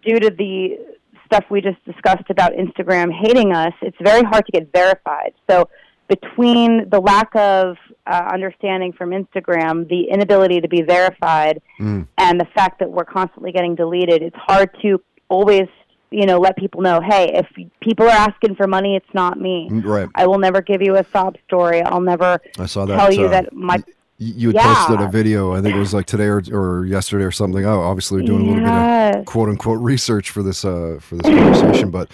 due 0.03 0.19
to 0.19 0.29
the 0.31 0.77
stuff 1.25 1.43
we 1.49 1.61
just 1.61 1.83
discussed 1.85 2.29
about 2.29 2.53
Instagram 2.53 3.11
hating 3.11 3.51
us, 3.51 3.73
it's 3.81 3.97
very 4.01 4.23
hard 4.23 4.45
to 4.45 4.51
get 4.51 4.71
verified. 4.71 5.33
So 5.49 5.69
between 6.07 6.89
the 6.89 6.99
lack 6.99 7.35
of 7.35 7.77
uh, 8.07 8.29
understanding 8.31 8.93
from 8.93 9.09
Instagram, 9.09 9.87
the 9.89 10.09
inability 10.09 10.61
to 10.61 10.67
be 10.67 10.81
verified, 10.81 11.61
Mm. 11.79 12.07
and 12.17 12.39
the 12.39 12.45
fact 12.45 12.79
that 12.79 12.89
we're 12.91 13.05
constantly 13.05 13.51
getting 13.51 13.75
deleted, 13.75 14.21
it's 14.21 14.35
hard 14.37 14.69
to 14.81 15.01
always, 15.29 15.67
you 16.11 16.25
know, 16.25 16.39
let 16.39 16.55
people 16.57 16.81
know, 16.81 17.01
hey, 17.01 17.31
if 17.33 17.47
people 17.81 18.05
are 18.05 18.09
asking 18.29 18.55
for 18.55 18.67
money, 18.67 18.95
it's 18.95 19.13
not 19.13 19.39
me. 19.39 19.67
right. 19.71 20.07
I 20.15 20.27
will 20.27 20.37
never 20.39 20.61
give 20.61 20.81
you 20.81 20.95
a 20.97 21.05
sob 21.11 21.35
story. 21.47 21.81
I'll 21.81 21.99
never 22.01 22.39
I 22.59 22.65
saw 22.67 22.85
that. 22.85 22.95
tell 22.97 23.11
you 23.11 23.25
uh, 23.25 23.29
that 23.31 23.53
my 23.53 23.83
you 24.17 24.49
had 24.49 24.55
Yeah. 24.55 24.73
posted 24.75 25.01
a 25.01 25.09
video. 25.09 25.53
I 25.53 25.61
think 25.61 25.75
it 25.75 25.79
was 25.79 25.93
like 25.93 26.05
today 26.05 26.25
or, 26.27 26.41
or 26.51 26.85
yesterday 26.85 27.25
or 27.25 27.31
something. 27.31 27.65
Oh, 27.65 27.81
obviously 27.81 28.21
we're 28.21 28.27
doing 28.27 28.41
a 28.41 28.45
little 28.45 28.63
bit 28.63 29.19
of 29.19 29.25
quote 29.25 29.49
unquote 29.49 29.81
research 29.81 30.29
for 30.31 30.41
this 30.41 30.63
uh, 30.63 30.97
for 31.01 31.15
this 31.17 31.25
conversation. 31.27 31.91
But 31.91 32.09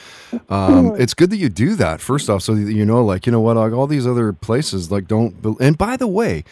um, 0.50 0.96
it's 1.00 1.14
good 1.14 1.30
that 1.30 1.38
you 1.38 1.50
do 1.50 1.76
that 1.76 2.02
first 2.02 2.30
off, 2.30 2.42
so 2.42 2.56
that 2.56 2.72
you 2.74 2.86
know, 2.86 3.04
like 3.06 3.26
you 3.26 3.32
know 3.32 3.42
what, 3.42 3.56
like 3.56 3.72
all 3.74 3.88
these 3.88 4.08
other 4.08 4.34
places, 4.34 4.92
like 4.92 5.08
don't. 5.08 5.36
And 5.60 5.78
by 5.78 5.96
the 5.96 6.08
way, 6.08 6.44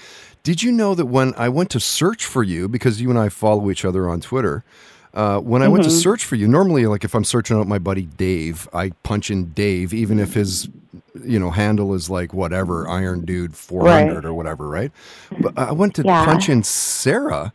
did 0.43 0.61
you 0.61 0.71
know 0.71 0.93
that 0.95 1.07
when 1.07 1.33
I 1.35 1.49
went 1.49 1.69
to 1.71 1.79
search 1.79 2.25
for 2.25 2.43
you, 2.43 2.67
because 2.67 3.01
you 3.01 3.09
and 3.09 3.17
I 3.17 3.29
follow 3.29 3.71
each 3.71 3.83
other 3.85 4.07
on 4.09 4.21
Twitter. 4.21 4.63
Uh, 5.13 5.39
when 5.39 5.63
I 5.63 5.67
went 5.67 5.83
to 5.85 5.89
mm-hmm. 5.89 5.99
search 5.99 6.23
for 6.23 6.35
you, 6.35 6.47
normally, 6.47 6.85
like 6.85 7.03
if 7.03 7.15
I'm 7.15 7.23
searching 7.23 7.57
out 7.57 7.67
my 7.67 7.79
buddy 7.79 8.03
Dave, 8.03 8.69
I 8.73 8.91
punch 9.03 9.31
in 9.31 9.51
Dave, 9.53 9.93
even 9.93 10.19
if 10.19 10.33
his, 10.33 10.69
you 11.23 11.39
know, 11.39 11.49
handle 11.49 11.93
is 11.95 12.09
like 12.09 12.33
whatever 12.33 12.87
Iron 12.87 13.25
Dude 13.25 13.55
400 13.55 14.13
Right. 14.15 14.25
or 14.25 14.33
whatever, 14.33 14.67
right? 14.67 14.91
But 15.39 15.57
I 15.57 15.71
went 15.71 15.95
to 15.95 16.03
Yeah. 16.03 16.25
punch 16.25 16.47
in 16.47 16.61
Sarah, 16.63 17.53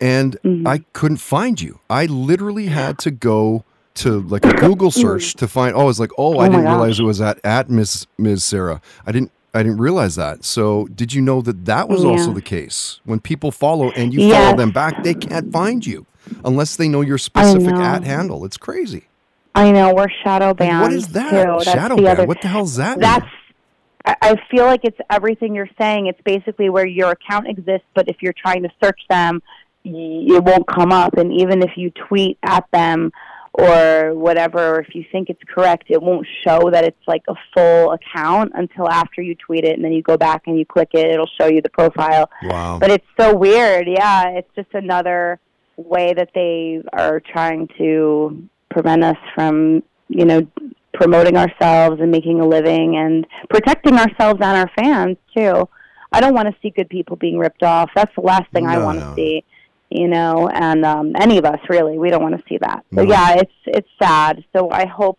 and 0.00 0.38
mm-hmm. 0.42 0.66
I 0.66 0.84
couldn't 0.94 1.18
find 1.18 1.60
you. 1.60 1.80
I 1.90 2.06
literally 2.06 2.66
had 2.66 2.98
to 3.00 3.10
go 3.10 3.64
to 3.96 4.20
like 4.22 4.46
a 4.46 4.54
Google 4.54 4.90
mm-hmm. 4.90 5.00
search 5.00 5.34
to 5.34 5.48
find. 5.48 5.74
Oh, 5.74 5.80
I 5.80 5.84
was 5.84 6.00
like, 6.00 6.12
oh, 6.16 6.36
oh 6.36 6.38
I 6.38 6.46
Oh 6.46 6.50
my 6.50 6.56
didn't 6.56 6.64
realize 6.64 6.94
gosh. 6.94 7.00
it 7.00 7.04
was 7.04 7.20
at 7.20 7.38
at 7.44 7.68
Miss 7.68 8.06
Ms. 8.16 8.44
Sarah. 8.44 8.80
I 9.06 9.12
didn't. 9.12 9.30
I 9.54 9.62
didn't 9.62 9.78
realize 9.78 10.14
that. 10.16 10.44
So, 10.44 10.86
did 10.94 11.14
you 11.14 11.22
know 11.22 11.40
that 11.40 11.64
that 11.64 11.88
was 11.88 12.04
also 12.04 12.32
the 12.32 12.42
case? 12.42 13.00
When 13.04 13.18
people 13.18 13.50
follow 13.50 13.90
and 13.92 14.12
you 14.12 14.30
follow 14.30 14.56
them 14.56 14.70
back, 14.70 15.02
they 15.02 15.14
can't 15.14 15.50
find 15.50 15.84
you 15.84 16.06
unless 16.44 16.76
they 16.76 16.88
know 16.88 17.00
your 17.00 17.18
specific 17.18 17.74
know. 17.74 17.80
at 17.82 18.04
handle. 18.04 18.44
It's 18.44 18.56
crazy. 18.56 19.04
I 19.54 19.70
know 19.72 19.92
we're 19.94 20.08
shadow 20.24 20.48
Like, 20.48 20.56
banned. 20.58 20.82
what 20.82 20.92
is 20.92 21.08
that? 21.08 21.30
Too. 21.30 21.64
Shadow 21.64 21.96
the 21.96 22.02
ban? 22.02 22.10
other- 22.12 22.26
What 22.26 22.40
the 22.42 22.48
hell's 22.48 22.76
that? 22.76 22.98
That's. 23.00 23.26
I 24.04 24.14
I 24.22 24.34
feel 24.50 24.64
like 24.64 24.80
it's 24.84 24.98
everything 25.10 25.54
you're 25.54 25.68
saying. 25.78 26.06
It's 26.06 26.20
basically 26.24 26.70
where 26.70 26.86
your 26.86 27.10
account 27.10 27.48
exists, 27.48 27.86
but 27.94 28.08
if 28.08 28.16
you're 28.22 28.32
trying 28.34 28.62
to 28.62 28.70
search 28.82 29.00
them, 29.10 29.42
it 29.84 30.42
won't 30.44 30.66
come 30.66 30.92
up. 30.92 31.14
And 31.18 31.32
even 31.32 31.62
if 31.62 31.72
you 31.76 31.90
tweet 31.90 32.38
at 32.42 32.64
them 32.72 33.10
or 33.52 34.14
whatever, 34.14 34.76
or 34.76 34.80
if 34.80 34.94
you 34.94 35.04
think 35.10 35.28
it's 35.30 35.42
correct, 35.52 35.84
it 35.88 36.00
won't 36.00 36.26
show 36.46 36.70
that 36.70 36.84
it's 36.84 37.00
like 37.08 37.22
a 37.28 37.34
full 37.54 37.92
account 37.92 38.52
until 38.54 38.88
after 38.88 39.20
you 39.20 39.34
tweet 39.34 39.64
it, 39.64 39.74
and 39.76 39.84
then 39.84 39.92
you 39.92 40.02
go 40.02 40.16
back 40.16 40.42
and 40.46 40.58
you 40.58 40.64
click 40.64 40.90
it. 40.94 41.06
It'll 41.10 41.30
show 41.40 41.46
you 41.48 41.60
the 41.60 41.68
profile. 41.70 42.30
wow. 42.44 42.78
But 42.78 42.90
it's 42.90 43.06
so 43.18 43.34
weird. 43.34 43.88
Yeah, 43.88 44.28
it's 44.30 44.48
just 44.54 44.72
another 44.74 45.40
way 45.78 46.12
that 46.12 46.30
they 46.34 46.82
are 46.92 47.20
trying 47.20 47.68
to 47.78 48.48
prevent 48.70 49.02
us 49.04 49.16
from, 49.34 49.82
you 50.08 50.24
know, 50.24 50.46
promoting 50.92 51.36
ourselves 51.36 52.00
and 52.00 52.10
making 52.10 52.40
a 52.40 52.46
living 52.46 52.96
and 52.96 53.26
protecting 53.48 53.94
ourselves 53.94 54.40
and 54.42 54.58
our 54.58 54.70
fans 54.76 55.16
too. 55.36 55.68
I 56.12 56.20
don't 56.20 56.34
want 56.34 56.48
to 56.48 56.54
see 56.60 56.70
good 56.70 56.88
people 56.88 57.16
being 57.16 57.38
ripped 57.38 57.62
off. 57.62 57.90
That's 57.94 58.14
the 58.14 58.22
last 58.22 58.50
thing 58.52 58.66
I 58.66 58.74
No, 58.74 58.84
want 58.84 58.98
to 58.98 59.04
no. 59.06 59.14
see. 59.14 59.44
You 59.90 60.08
know, 60.08 60.50
and 60.52 60.84
um, 60.84 61.12
any 61.18 61.38
of 61.38 61.46
us 61.46 61.60
really, 61.70 61.98
we 61.98 62.10
don't 62.10 62.22
want 62.22 62.36
to 62.36 62.42
see 62.46 62.58
that. 62.58 62.84
So 62.94 63.02
No. 63.02 63.08
yeah, 63.08 63.36
it's 63.36 63.52
it's 63.66 63.88
sad. 64.02 64.44
So 64.54 64.70
I 64.70 64.86
hope 64.86 65.18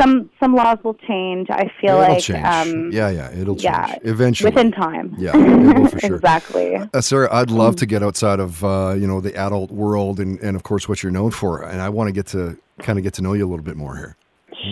some 0.00 0.30
some 0.40 0.54
laws 0.54 0.78
will 0.82 0.94
change. 0.94 1.48
I 1.50 1.70
feel 1.80 2.00
it'll 2.00 2.14
like 2.14 2.22
change. 2.22 2.44
um, 2.44 2.90
yeah, 2.92 3.10
yeah, 3.10 3.30
it'll 3.32 3.54
change 3.54 3.64
yeah, 3.64 3.98
eventually. 4.04 4.50
within 4.50 4.72
time. 4.72 5.14
Yeah, 5.18 5.32
it 5.34 5.78
will 5.78 5.88
for 5.88 6.00
sure. 6.00 6.14
exactly. 6.16 6.76
Uh, 6.76 7.00
Sarah, 7.00 7.28
I'd 7.32 7.50
love 7.50 7.76
to 7.76 7.86
get 7.86 8.02
outside 8.02 8.40
of 8.40 8.64
uh, 8.64 8.94
you 8.96 9.06
know 9.06 9.20
the 9.20 9.34
adult 9.36 9.70
world 9.70 10.20
and, 10.20 10.38
and 10.40 10.56
of 10.56 10.62
course 10.62 10.88
what 10.88 11.02
you're 11.02 11.12
known 11.12 11.30
for, 11.30 11.62
and 11.62 11.80
I 11.80 11.88
want 11.88 12.08
to 12.08 12.12
get 12.12 12.26
to 12.28 12.58
kind 12.78 12.98
of 12.98 13.02
get 13.02 13.14
to 13.14 13.22
know 13.22 13.32
you 13.32 13.46
a 13.46 13.48
little 13.48 13.64
bit 13.64 13.76
more 13.76 13.96
here. 13.96 14.16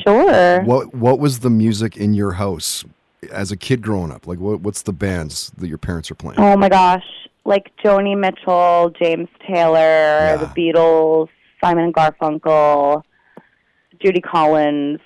Sure. 0.05 0.63
What 0.63 0.95
what 0.95 1.19
was 1.19 1.41
the 1.41 1.51
music 1.51 1.97
in 1.97 2.15
your 2.15 2.33
house 2.33 2.85
as 3.33 3.51
a 3.53 3.57
kid 3.57 3.83
growing 3.83 4.13
up? 4.13 4.27
Like 4.27 4.39
what 4.39 4.61
what's 4.61 4.83
the 4.83 4.93
bands 4.93 5.51
that 5.59 5.69
your 5.69 5.79
parents 5.79 6.11
are 6.11 6.15
playing? 6.15 6.41
Oh 6.41 6.57
my 6.57 6.69
gosh, 6.69 7.05
like 7.45 7.73
Joni 7.85 8.19
Mitchell, 8.19 8.93
James 9.01 9.29
Taylor, 9.47 10.37
the 10.39 10.47
Beatles, 10.57 11.29
Simon 11.63 11.85
and 11.85 11.95
Garfunkel, 11.95 13.03
Judy 14.01 14.21
Collins, 14.21 15.01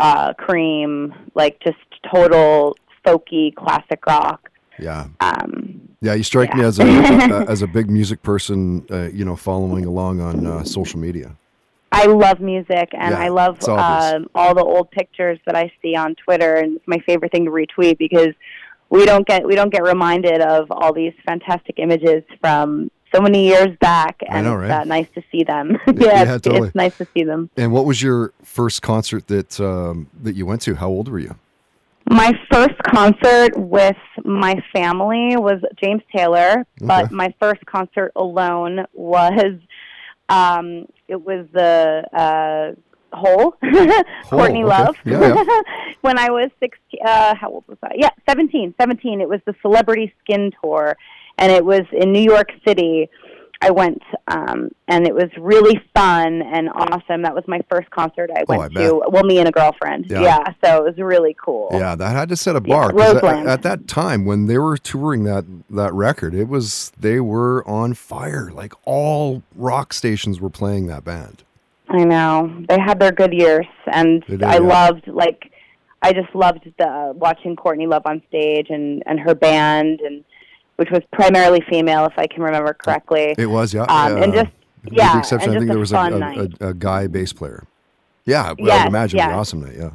uh, 0.00 0.32
Cream, 0.34 1.14
like 1.34 1.60
just 1.60 1.78
total 2.12 2.76
folky 3.06 3.54
classic 3.54 4.04
rock. 4.06 4.50
Yeah, 4.78 5.08
Um, 5.20 5.88
yeah. 6.00 6.14
You 6.14 6.22
strike 6.22 6.54
me 6.54 6.64
as 6.64 6.78
a, 6.78 6.84
a 6.86 7.44
as 7.50 7.60
a 7.60 7.66
big 7.66 7.90
music 7.90 8.22
person. 8.22 8.86
Uh, 8.90 9.08
you 9.12 9.24
know, 9.24 9.36
following 9.36 9.84
along 9.84 10.20
on 10.20 10.46
uh, 10.46 10.64
social 10.64 10.98
media. 10.98 11.36
I 11.92 12.06
love 12.06 12.40
music 12.40 12.88
and 12.92 13.12
Yeah, 13.12 13.18
I 13.18 13.28
love 13.28 13.62
um, 13.68 14.28
all 14.34 14.54
the 14.54 14.62
old 14.64 14.90
pictures 14.90 15.38
that 15.44 15.56
I 15.56 15.72
see 15.82 15.96
on 15.96 16.14
Twitter, 16.14 16.54
and 16.56 16.76
it's 16.76 16.88
my 16.88 16.98
favorite 17.04 17.32
thing 17.32 17.44
to 17.44 17.50
retweet 17.50 17.98
because 17.98 18.32
we 18.90 19.04
don't 19.04 19.26
get 19.26 19.44
we 19.44 19.54
don't 19.54 19.72
get 19.72 19.82
reminded 19.82 20.40
of 20.40 20.70
all 20.70 20.92
these 20.92 21.12
fantastic 21.26 21.78
images 21.78 22.22
from 22.40 22.90
so 23.14 23.20
many 23.20 23.46
years 23.46 23.76
back, 23.80 24.20
and 24.28 24.46
know, 24.46 24.60
it's 24.60 24.72
uh, 24.72 24.84
nice 24.84 25.08
to 25.14 25.22
see 25.30 25.44
them. 25.44 25.78
Yeah, 25.86 26.24
yeah, 26.24 26.34
it's, 26.34 26.42
totally. 26.44 26.68
it's 26.68 26.74
nice 26.74 26.96
to 26.98 27.06
see 27.12 27.24
them. 27.24 27.50
And 27.56 27.72
what 27.72 27.84
was 27.84 28.00
your 28.00 28.32
first 28.42 28.80
concert 28.80 29.26
that 29.26 29.60
um, 29.60 30.08
that 30.22 30.34
you 30.34 30.46
went 30.46 30.62
to? 30.62 30.74
How 30.74 30.88
old 30.88 31.08
were 31.08 31.18
you? 31.18 31.34
My 32.08 32.32
first 32.50 32.78
concert 32.82 33.56
with 33.56 33.96
my 34.24 34.62
family 34.72 35.36
was 35.36 35.60
James 35.82 36.02
Taylor, 36.14 36.64
but 36.80 37.12
my 37.12 37.34
first 37.38 37.64
concert 37.66 38.12
alone 38.16 38.86
was 38.94 39.58
um, 40.28 40.86
it 41.08 41.20
was 41.20 41.46
the 41.52 42.04
uh, 42.12 42.80
Hole, 43.12 43.52
Courtney 44.30 44.62
okay. 44.62 44.64
Love. 44.64 44.96
Yeah, 45.04 45.20
yeah. 45.20 45.62
when 46.00 46.18
I 46.18 46.30
was 46.30 46.50
16, 46.60 47.00
uh, 47.04 47.34
how 47.34 47.50
old 47.50 47.64
was 47.66 47.78
I? 47.82 47.92
Yeah, 47.96 48.10
17. 48.28 48.74
17. 48.80 49.20
It 49.20 49.28
was 49.28 49.40
the 49.46 49.54
Celebrity 49.62 50.14
Skin 50.22 50.52
Tour, 50.62 50.96
and 51.40 51.50
it 51.50 51.64
was 51.64 51.82
in 51.92 52.12
New 52.12 52.22
York 52.22 52.50
City. 52.66 53.08
I 53.62 53.70
went, 53.70 54.02
um, 54.28 54.70
and 54.88 55.06
it 55.06 55.14
was 55.14 55.28
really 55.38 55.78
fun 55.94 56.40
and 56.40 56.70
awesome. 56.70 57.20
That 57.22 57.34
was 57.34 57.44
my 57.46 57.60
first 57.70 57.90
concert 57.90 58.30
I 58.34 58.44
Oh, 58.48 58.56
went 58.56 58.74
I 58.78 58.84
to. 58.84 59.02
Well, 59.08 59.22
me 59.22 59.38
and 59.38 59.48
a 59.48 59.52
girlfriend. 59.52 60.06
Yeah. 60.08 60.22
Yeah. 60.22 60.44
so 60.64 60.78
it 60.78 60.84
was 60.84 60.96
really 60.96 61.36
cool. 61.42 61.68
Yeah, 61.70 61.94
that 61.94 62.16
had 62.16 62.30
to 62.30 62.36
set 62.36 62.56
a 62.56 62.62
Yeah, 62.64 62.88
at, 62.88 63.46
at 63.46 63.62
that 63.62 63.86
time, 63.86 64.24
when 64.24 64.46
they 64.46 64.56
were 64.56 64.78
touring 64.78 65.24
that 65.24 65.44
that 65.68 65.92
record, 65.92 66.34
it 66.34 66.48
was 66.48 66.90
they 66.98 67.20
were 67.20 67.66
on 67.68 67.92
fire. 67.92 68.50
Like 68.50 68.72
all 68.86 69.42
rock 69.54 69.92
stations 69.92 70.40
were 70.40 70.50
playing 70.50 70.86
that 70.86 71.04
band. 71.04 71.42
I 71.90 72.04
know 72.04 72.64
they 72.66 72.78
had 72.78 72.98
their 72.98 73.12
good 73.12 73.34
years, 73.34 73.66
and 73.92 74.24
did, 74.24 74.42
I 74.42 74.54
yeah. 74.54 74.60
loved 74.60 75.06
like 75.06 75.52
I 76.00 76.14
just 76.14 76.34
loved 76.34 76.64
the 76.78 77.12
watching 77.14 77.56
Courtney 77.56 77.86
Love 77.86 78.02
on 78.06 78.22
stage 78.28 78.68
and 78.70 79.02
and 79.04 79.20
her 79.20 79.34
band, 79.34 80.00
and 80.00 80.24
which 80.80 80.90
was 80.90 81.02
primarily 81.12 81.60
female, 81.68 82.06
if 82.06 82.14
I 82.18 82.26
can 82.26 82.42
remember 82.42 82.72
correctly. 82.74 83.34
It 83.38 83.46
was, 83.46 83.72
yeah. 83.74 83.82
Um, 83.82 84.22
and 84.22 84.32
uh, 84.34 84.42
just- 84.44 84.54
with 84.84 84.94
yeah, 84.94 85.12
the 85.12 85.18
exception, 85.18 85.50
and 85.50 85.56
I 85.56 85.60
think 85.60 85.70
there 85.70 85.78
was 85.78 85.92
a, 85.92 85.96
a, 86.60 86.66
a, 86.66 86.68
a 86.70 86.74
guy 86.74 87.06
bass 87.06 87.32
player. 87.34 87.64
Yeah, 88.24 88.44
I 88.44 88.48
would 88.52 88.60
Yes, 88.60 88.86
imagine 88.88 89.18
was 89.18 89.24
an 89.24 89.30
yes. 89.30 89.38
awesome 89.38 89.60
night. 89.60 89.74
Yeah. 89.76 89.90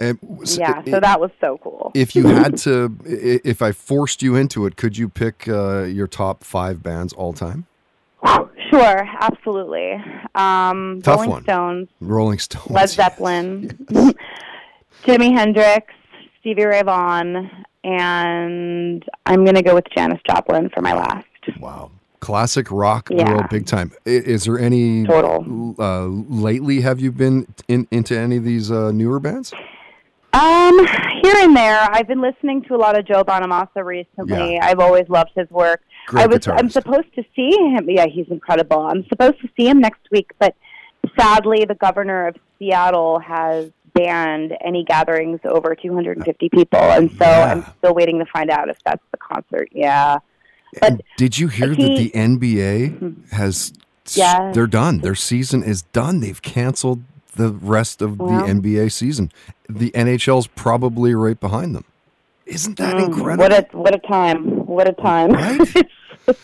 And 0.00 0.18
s- 0.42 0.58
yeah, 0.58 0.82
i- 0.84 0.90
so 0.90 0.98
that 1.00 1.20
was 1.20 1.30
so 1.40 1.58
cool. 1.62 1.92
if 1.94 2.16
you 2.16 2.26
had 2.26 2.56
to, 2.58 2.96
if 3.06 3.62
I 3.62 3.70
forced 3.72 4.20
you 4.22 4.34
into 4.34 4.66
it, 4.66 4.74
could 4.76 4.98
you 4.98 5.08
pick 5.08 5.46
uh, 5.48 5.82
your 5.84 6.08
top 6.08 6.42
five 6.44 6.82
bands 6.82 7.12
all 7.12 7.32
time? 7.32 7.66
Sure, 8.70 9.08
absolutely. 9.20 9.94
Um, 10.34 11.00
Tough 11.02 11.16
Rolling 11.20 11.30
one. 11.30 11.42
Stones, 11.44 11.88
Rolling 12.00 12.38
Stones. 12.38 12.70
Led 12.70 12.90
Zeppelin, 12.90 13.68
Jimi 15.06 15.32
Hendrix, 15.34 15.86
Stevie 16.40 16.66
Ray 16.66 16.82
Vaughan, 16.82 17.50
and 17.84 19.04
I'm 19.26 19.44
gonna 19.44 19.62
go 19.62 19.74
with 19.74 19.84
Janis 19.96 20.20
Joplin 20.28 20.70
for 20.70 20.80
my 20.80 20.92
last. 20.94 21.26
Wow. 21.60 21.90
Classic 22.20 22.70
rock 22.70 23.08
Yeah. 23.10 23.30
world, 23.30 23.46
big 23.48 23.66
time. 23.66 23.92
Is 24.04 24.44
there 24.44 24.58
any 24.58 25.04
Total. 25.06 25.74
uh, 25.78 26.06
lately? 26.06 26.80
Have 26.80 26.98
you 27.00 27.12
been 27.12 27.46
in, 27.68 27.86
into 27.90 28.18
any 28.18 28.36
of 28.38 28.44
these 28.44 28.70
uh, 28.72 28.90
newer 28.90 29.20
bands? 29.20 29.52
Um, 30.32 30.78
here 31.22 31.34
and 31.36 31.56
there, 31.56 31.80
I've 31.90 32.06
been 32.08 32.20
listening 32.20 32.62
to 32.64 32.74
a 32.74 32.76
lot 32.76 32.98
of 32.98 33.06
Joe 33.06 33.24
Bonamassa 33.24 33.84
recently. 33.84 34.54
Yeah. 34.54 34.66
I've 34.66 34.80
always 34.80 35.08
loved 35.08 35.30
his 35.34 35.48
work. 35.50 35.80
Great 36.06 36.24
I 36.24 36.26
was 36.26 36.46
I'm 36.48 36.68
supposed 36.70 37.14
to 37.14 37.24
see 37.36 37.50
him. 37.56 37.88
Yeah, 37.88 38.06
he's 38.06 38.26
incredible. 38.28 38.80
I'm 38.80 39.06
supposed 39.08 39.40
to 39.40 39.48
see 39.56 39.68
him 39.68 39.80
next 39.80 40.00
week, 40.10 40.30
but 40.38 40.54
sadly, 41.18 41.64
the 41.66 41.74
governor 41.76 42.26
of 42.26 42.36
Seattle 42.58 43.20
has 43.20 43.70
banned 43.98 44.56
any 44.64 44.84
gatherings 44.84 45.40
over 45.44 45.74
250 45.74 46.48
people, 46.48 46.78
and 46.78 47.10
so 47.10 47.24
Yeah. 47.24 47.52
I'm 47.52 47.64
still 47.78 47.94
waiting 47.94 48.18
to 48.18 48.26
find 48.26 48.50
out 48.50 48.68
if 48.68 48.78
that's 48.84 49.02
the 49.10 49.18
concert. 49.18 49.68
Yeah, 49.72 50.18
but 50.80 51.00
did 51.16 51.38
you 51.38 51.48
hear 51.48 51.68
that 51.68 51.76
the 51.76 52.10
NBA 52.14 53.32
has? 53.32 53.72
Yeah. 54.12 54.52
They're 54.52 54.66
done. 54.66 54.98
Their 54.98 55.14
season 55.14 55.62
is 55.62 55.82
done. 55.82 56.20
They've 56.20 56.40
canceled 56.40 57.02
the 57.36 57.50
rest 57.50 58.00
of 58.00 58.18
the 58.18 58.24
NBA 58.24 58.90
season. 58.90 59.30
The 59.68 59.90
NHL's 59.90 60.46
probably 60.46 61.14
right 61.14 61.38
behind 61.38 61.74
them. 61.74 61.84
Isn't 62.46 62.78
that 62.78 62.96
mm, 62.96 63.06
incredible? 63.06 63.42
what 63.42 63.52
a 63.52 63.76
what 63.76 63.94
a 63.94 63.98
time! 63.98 64.66
What 64.66 64.88
a 64.88 64.92
time! 64.92 65.32
Right? 65.32 65.86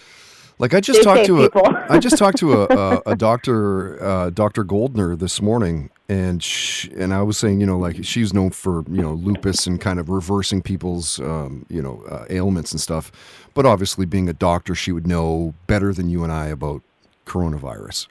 Like 0.59 0.73
I 0.73 0.81
just 0.81 1.01
They 1.01 1.05
talked 1.05 1.27
to 1.27 1.45
a. 1.45 1.87
I 1.91 1.99
just 1.99 2.17
talked 2.17 2.39
to 2.39 2.53
a, 2.63 2.67
a, 2.67 3.03
a 3.07 3.17
doctor, 3.29 4.03
uh, 4.03 4.31
Dr. 4.31 4.63
Goldner 4.63 5.17
this 5.17 5.43
morning, 5.43 5.91
and 6.09 6.43
sh 6.43 6.89
and 6.97 7.15
I 7.15 7.23
was 7.23 7.39
saying, 7.39 7.61
you 7.61 7.67
know, 7.67 7.79
like 7.79 8.05
she's 8.05 8.35
known 8.35 8.51
for 8.51 8.85
you 8.91 9.01
know 9.01 9.15
lupus 9.15 9.67
and 9.67 9.81
kind 9.81 9.99
of 9.99 10.09
reversing 10.09 10.63
people's 10.63 11.19
um, 11.21 11.65
you 11.69 11.81
know 11.81 12.03
uh, 12.11 12.27
ailments 12.31 12.73
and 12.73 12.81
stuff, 12.81 13.11
but 13.55 13.65
obviously 13.65 14.07
being 14.07 14.29
a 14.29 14.35
doctor, 14.35 14.75
she 14.75 14.93
would 14.93 15.07
know 15.07 15.55
better 15.67 15.93
than 15.93 16.09
you 16.09 16.23
and 16.23 16.33
I 16.33 16.47
about 16.47 16.83
coronavirus. 17.27 18.09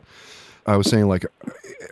I 0.65 0.77
was 0.77 0.89
saying, 0.89 1.07
like, 1.07 1.25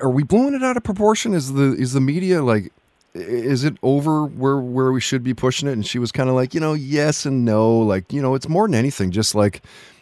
are 0.01 0.09
we 0.09 0.23
blowing 0.23 0.53
it 0.53 0.63
out 0.63 0.77
of 0.77 0.83
proportion? 0.83 1.33
Is 1.33 1.53
the 1.53 1.73
is 1.73 1.93
the 1.93 2.01
media 2.01 2.43
like? 2.43 2.71
Is 3.13 3.65
it 3.65 3.75
over 3.83 4.25
where 4.25 4.57
where 4.57 4.91
we 4.93 5.01
should 5.01 5.23
be 5.23 5.33
pushing 5.33 5.67
it? 5.67 5.73
And 5.73 5.85
she 5.85 5.99
was 5.99 6.13
kind 6.13 6.29
of 6.29 6.35
like, 6.35 6.53
you 6.53 6.61
know, 6.61 6.73
yes 6.73 7.25
and 7.25 7.43
no. 7.43 7.77
Like, 7.79 8.13
you 8.13 8.21
know, 8.21 8.35
it's 8.35 8.47
more 8.47 8.67
than 8.67 8.75
anything, 8.75 9.11
just 9.11 9.35
like, 9.35 9.61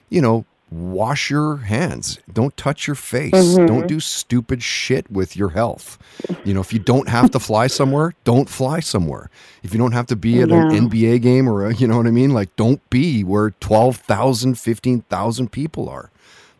you 0.09 0.21
know, 0.21 0.45
wash 0.71 1.29
your 1.29 1.57
hands. 1.57 2.19
Don't 2.31 2.55
touch 2.55 2.85
your 2.87 2.95
face. 2.95 3.33
Mm-hmm. 3.33 3.65
Don't 3.65 3.87
do 3.87 3.99
stupid 3.99 4.61
shit 4.61 5.09
with 5.09 5.35
your 5.35 5.49
health. 5.49 5.97
You 6.43 6.53
know, 6.53 6.61
if 6.61 6.71
you 6.73 6.79
don't 6.79 7.09
have 7.09 7.31
to 7.31 7.39
fly 7.39 7.67
somewhere, 7.67 8.13
don't 8.23 8.47
fly 8.49 8.79
somewhere. 8.79 9.29
If 9.63 9.73
you 9.73 9.79
don't 9.79 9.93
have 9.93 10.05
to 10.07 10.15
be 10.15 10.41
at 10.41 10.51
an 10.51 10.69
NBA 10.89 11.21
game 11.21 11.49
or, 11.49 11.65
a, 11.65 11.73
you 11.75 11.87
know 11.87 11.97
what 11.97 12.05
I 12.07 12.11
mean? 12.11 12.31
Like, 12.31 12.55
don't 12.55 12.87
be 12.89 13.23
where 13.23 13.51
12,000, 13.59 14.55
15,000 14.59 15.51
people 15.51 15.89
are. 15.89 16.11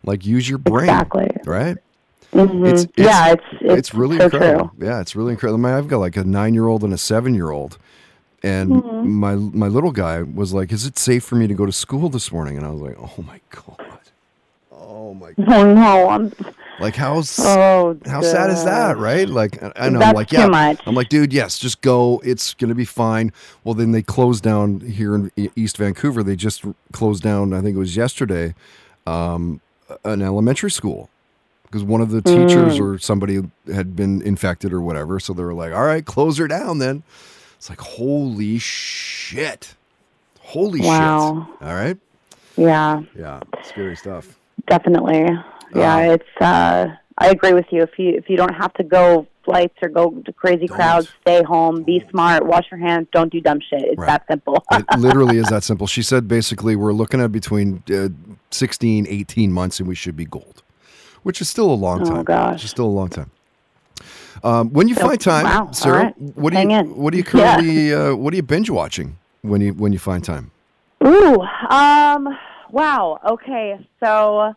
Like, 0.04 0.26
use 0.26 0.50
your 0.50 0.58
brain. 0.58 0.90
Exactly. 0.90 1.28
Right? 1.46 1.78
Mhm. 2.34 2.68
It's, 2.68 2.84
it's, 2.84 2.94
yeah, 2.98 3.32
it's 3.34 3.44
it's, 3.62 3.74
it's 3.74 3.94
really 3.94 4.18
so 4.18 4.26
incredible. 4.26 4.72
true. 4.78 4.88
Yeah, 4.88 5.02
it's 5.02 5.16
really 5.16 5.32
incredible. 5.34 5.66
I 5.66 5.70
mean, 5.70 5.78
I've 5.78 5.88
got 5.88 5.98
like 5.98 6.16
a 6.16 6.24
nine 6.24 6.54
year 6.54 6.68
old 6.68 6.84
and 6.84 6.94
a 6.94 6.98
seven 6.98 7.34
year 7.34 7.50
old. 7.52 7.78
And 8.42 8.70
Mm-hmm. 8.72 9.10
my 9.10 9.36
my 9.36 9.68
little 9.68 9.92
guy 9.92 10.22
was 10.22 10.54
like, 10.54 10.72
"Is 10.72 10.86
it 10.86 10.98
safe 10.98 11.26
for 11.26 11.36
me 11.36 11.46
to 11.48 11.54
go 11.54 11.66
to 11.66 11.72
school 11.74 12.08
this 12.08 12.32
morning?" 12.32 12.56
And 12.56 12.66
I 12.66 12.70
was 12.70 12.80
like, 12.82 12.96
"Oh 12.98 13.22
my 13.24 13.42
god, 13.50 13.89
my, 15.20 15.34
Oh 15.48 15.74
no, 15.74 16.10
I'm 16.10 16.32
like 16.80 16.96
how 16.96 17.22
oh 17.40 17.98
how 18.06 18.22
sad 18.22 18.50
is 18.52 18.64
that, 18.64 18.98
right?" 18.98 19.28
Like 19.28 19.62
I- 19.62 19.68
know, 19.90 19.96
I'm 19.96 20.00
That's 20.00 20.16
like 20.16 20.28
too 20.30 20.38
yeah, 20.38 20.48
much. 20.48 20.80
I'm 20.86 20.96
like, 20.96 21.10
dude, 21.10 21.34
yes, 21.34 21.60
just 21.60 21.82
go. 21.82 22.22
It's 22.24 22.54
gonna 22.54 22.76
be 22.76 22.86
fine. 22.86 23.32
Well, 23.64 23.74
then 23.76 23.92
they 23.92 24.02
closed 24.02 24.44
down 24.44 24.80
here 24.82 25.14
in 25.16 25.32
East 25.56 25.78
Vancouver. 25.78 26.24
They 26.24 26.36
just 26.36 26.64
closed 26.94 27.22
down. 27.24 27.54
I 27.54 27.62
think 27.62 27.76
it 27.76 27.80
was 27.80 27.96
yesterday, 27.96 28.56
um, 29.06 29.60
an 30.06 30.22
elementary 30.22 30.72
school 30.72 31.10
because 31.64 31.84
one 31.84 32.02
of 32.02 32.10
the 32.12 32.22
teachers 32.22 32.80
Mm. 32.80 32.82
or 32.82 32.98
somebody 32.98 33.42
had 33.74 33.96
been 33.96 34.22
infected 34.24 34.74
or 34.74 34.82
whatever. 34.82 35.20
So 35.20 35.34
they 35.34 35.44
were 35.44 35.54
like, 35.54 35.74
"All 35.74 35.84
right, 35.84 36.04
close 36.06 36.38
her 36.38 36.48
down." 36.48 36.80
Then 36.80 37.04
it's 37.58 37.70
like, 37.70 37.82
holy 37.82 38.58
shit, 38.58 39.76
holy 40.40 40.80
Wow. 40.82 41.50
shit. 41.60 41.68
All 41.68 41.74
right, 41.76 41.98
Yeah, 42.56 43.02
yeah, 43.18 43.42
scary 43.64 43.96
stuff. 43.98 44.39
Definitely. 44.70 45.26
Yeah, 45.76 45.96
Uh, 45.96 46.14
it's. 46.14 46.42
uh 46.42 46.88
I 47.22 47.28
agree 47.32 47.52
with 47.54 47.66
you. 47.72 47.82
If 47.84 48.00
you 48.00 48.10
if 48.22 48.30
you 48.30 48.38
don't 48.38 48.54
have 48.56 48.74
to 48.76 48.84
go 48.84 49.28
flights 49.44 49.76
or 49.82 49.90
go 49.90 50.12
to 50.26 50.32
crazy 50.32 50.68
Don't. 50.68 50.78
crowds, 50.78 51.10
stay 51.22 51.44
home, 51.44 51.84
be 51.84 52.02
smart, 52.12 52.46
wash 52.46 52.66
your 52.72 52.80
hands, 52.80 53.08
don't 53.12 53.30
do 53.32 53.42
dumb 53.42 53.60
shit. 53.70 53.82
It's 53.84 53.98
Right. 53.98 54.08
that 54.08 54.24
simple. 54.30 54.64
it 54.72 54.86
literally 55.00 55.38
is 55.38 55.48
that 55.50 55.64
simple. 55.64 55.86
She 55.86 56.02
said 56.02 56.28
basically 56.30 56.76
we're 56.78 56.94
looking 56.94 57.20
at 57.20 57.32
between 57.32 57.84
uh, 57.94 58.08
16, 58.52 59.06
18 59.10 59.52
months 59.52 59.80
and 59.80 59.88
we 59.90 59.96
should 59.96 60.16
be 60.16 60.24
gold, 60.26 60.64
which 61.24 61.42
is 61.42 61.50
still 61.50 61.70
a 61.70 61.80
long 61.88 62.00
time. 62.06 62.14
Oh, 62.14 62.16
time. 62.18 62.24
gosh. 62.26 62.54
Which 62.54 62.64
is 62.66 62.70
still 62.72 62.86
a 62.86 62.96
long 63.02 63.10
time. 63.10 63.32
Um, 64.44 64.70
when 64.70 64.88
you 64.88 64.96
So- 64.96 65.08
find 65.08 65.20
time, 65.20 65.44
wow, 65.44 65.72
Sarah, 65.72 66.04
right. 66.04 66.14
what 66.36 66.54
do 66.54 66.60
you 66.62 66.70
in. 66.70 66.96
what 66.96 67.12
do 67.12 67.18
you 67.18 67.26
Yeah. 67.34 67.56
currently 67.56 67.94
uh, 67.94 68.16
what 68.16 68.32
are 68.34 68.38
you 68.38 68.44
binge 68.44 68.70
watching 68.70 69.18
when 69.42 69.60
you 69.60 69.74
when 69.74 69.92
you 69.92 70.00
find 70.00 70.24
time? 70.24 70.52
Ooh, 71.06 71.42
um, 71.70 72.30
wow. 72.72 73.20
Okay, 73.26 73.86
so 74.04 74.54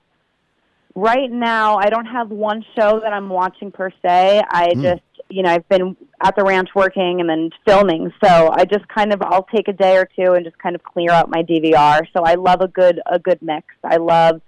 right 0.95 1.31
now 1.31 1.77
I 1.77 1.87
don't 1.91 2.07
have 2.07 2.31
one 2.31 2.65
show 2.77 3.01
that 3.01 3.13
I'm 3.13 3.29
watching 3.29 3.71
per 3.71 3.91
se. 4.05 4.43
I 4.51 4.73
Hmm. 4.75 4.83
just, 4.83 5.03
you 5.31 5.43
know, 5.43 5.51
I've 5.51 5.69
been 5.69 5.97
at 6.21 6.37
the 6.37 6.45
ranch 6.45 6.69
working 6.75 7.21
and 7.21 7.29
then 7.29 7.51
filming, 7.67 8.13
so 8.23 8.51
I 8.53 8.65
just 8.65 8.87
kind 8.89 9.13
of 9.13 9.23
I'll 9.23 9.45
take 9.55 9.69
a 9.69 9.73
day 9.73 9.97
or 9.97 10.05
two 10.17 10.33
and 10.35 10.45
just 10.45 10.59
kind 10.59 10.75
of 10.75 10.83
clear 10.83 11.11
out 11.11 11.31
my 11.31 11.43
DVR. 11.43 12.03
So 12.15 12.23
I 12.25 12.35
love 12.35 12.61
a 12.61 12.69
good 12.69 13.01
a 13.07 13.19
good 13.19 13.41
mix. 13.43 13.67
I 13.83 13.97
love 13.97 14.41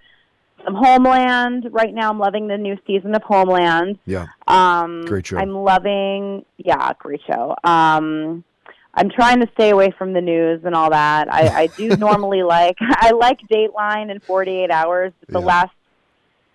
some 0.63 0.75
Homeland. 0.75 1.67
Right 1.71 1.93
now 1.93 2.09
I'm 2.09 2.19
loving 2.19 2.47
the 2.47 2.57
new 2.57 2.77
season 2.87 3.13
of 3.15 3.23
Homeland. 3.23 3.99
Yeah, 4.05 4.27
Um, 4.47 5.05
Great 5.05 5.25
show. 5.27 5.37
I'm 5.37 5.55
loving, 5.55 6.45
yeah, 6.57 6.91
great 6.99 7.21
show. 7.27 7.55
Um, 7.63 8.43
I'm 8.95 9.09
trying 9.09 9.41
to 9.41 9.49
stay 9.53 9.69
away 9.71 9.91
from 9.97 10.13
the 10.13 10.21
news 10.21 10.61
and 10.63 10.73
all 10.73 10.89
that. 10.89 11.31
I, 11.31 11.63
I 11.63 11.67
do 11.67 11.95
normally 11.97 12.43
like, 12.43 12.77
I 12.79 13.11
like 13.11 13.39
Dateline 13.51 14.09
and 14.09 14.23
48 14.23 14.71
Hours. 14.71 15.11
The 15.27 15.39
Yeah. 15.39 15.45
last 15.45 15.71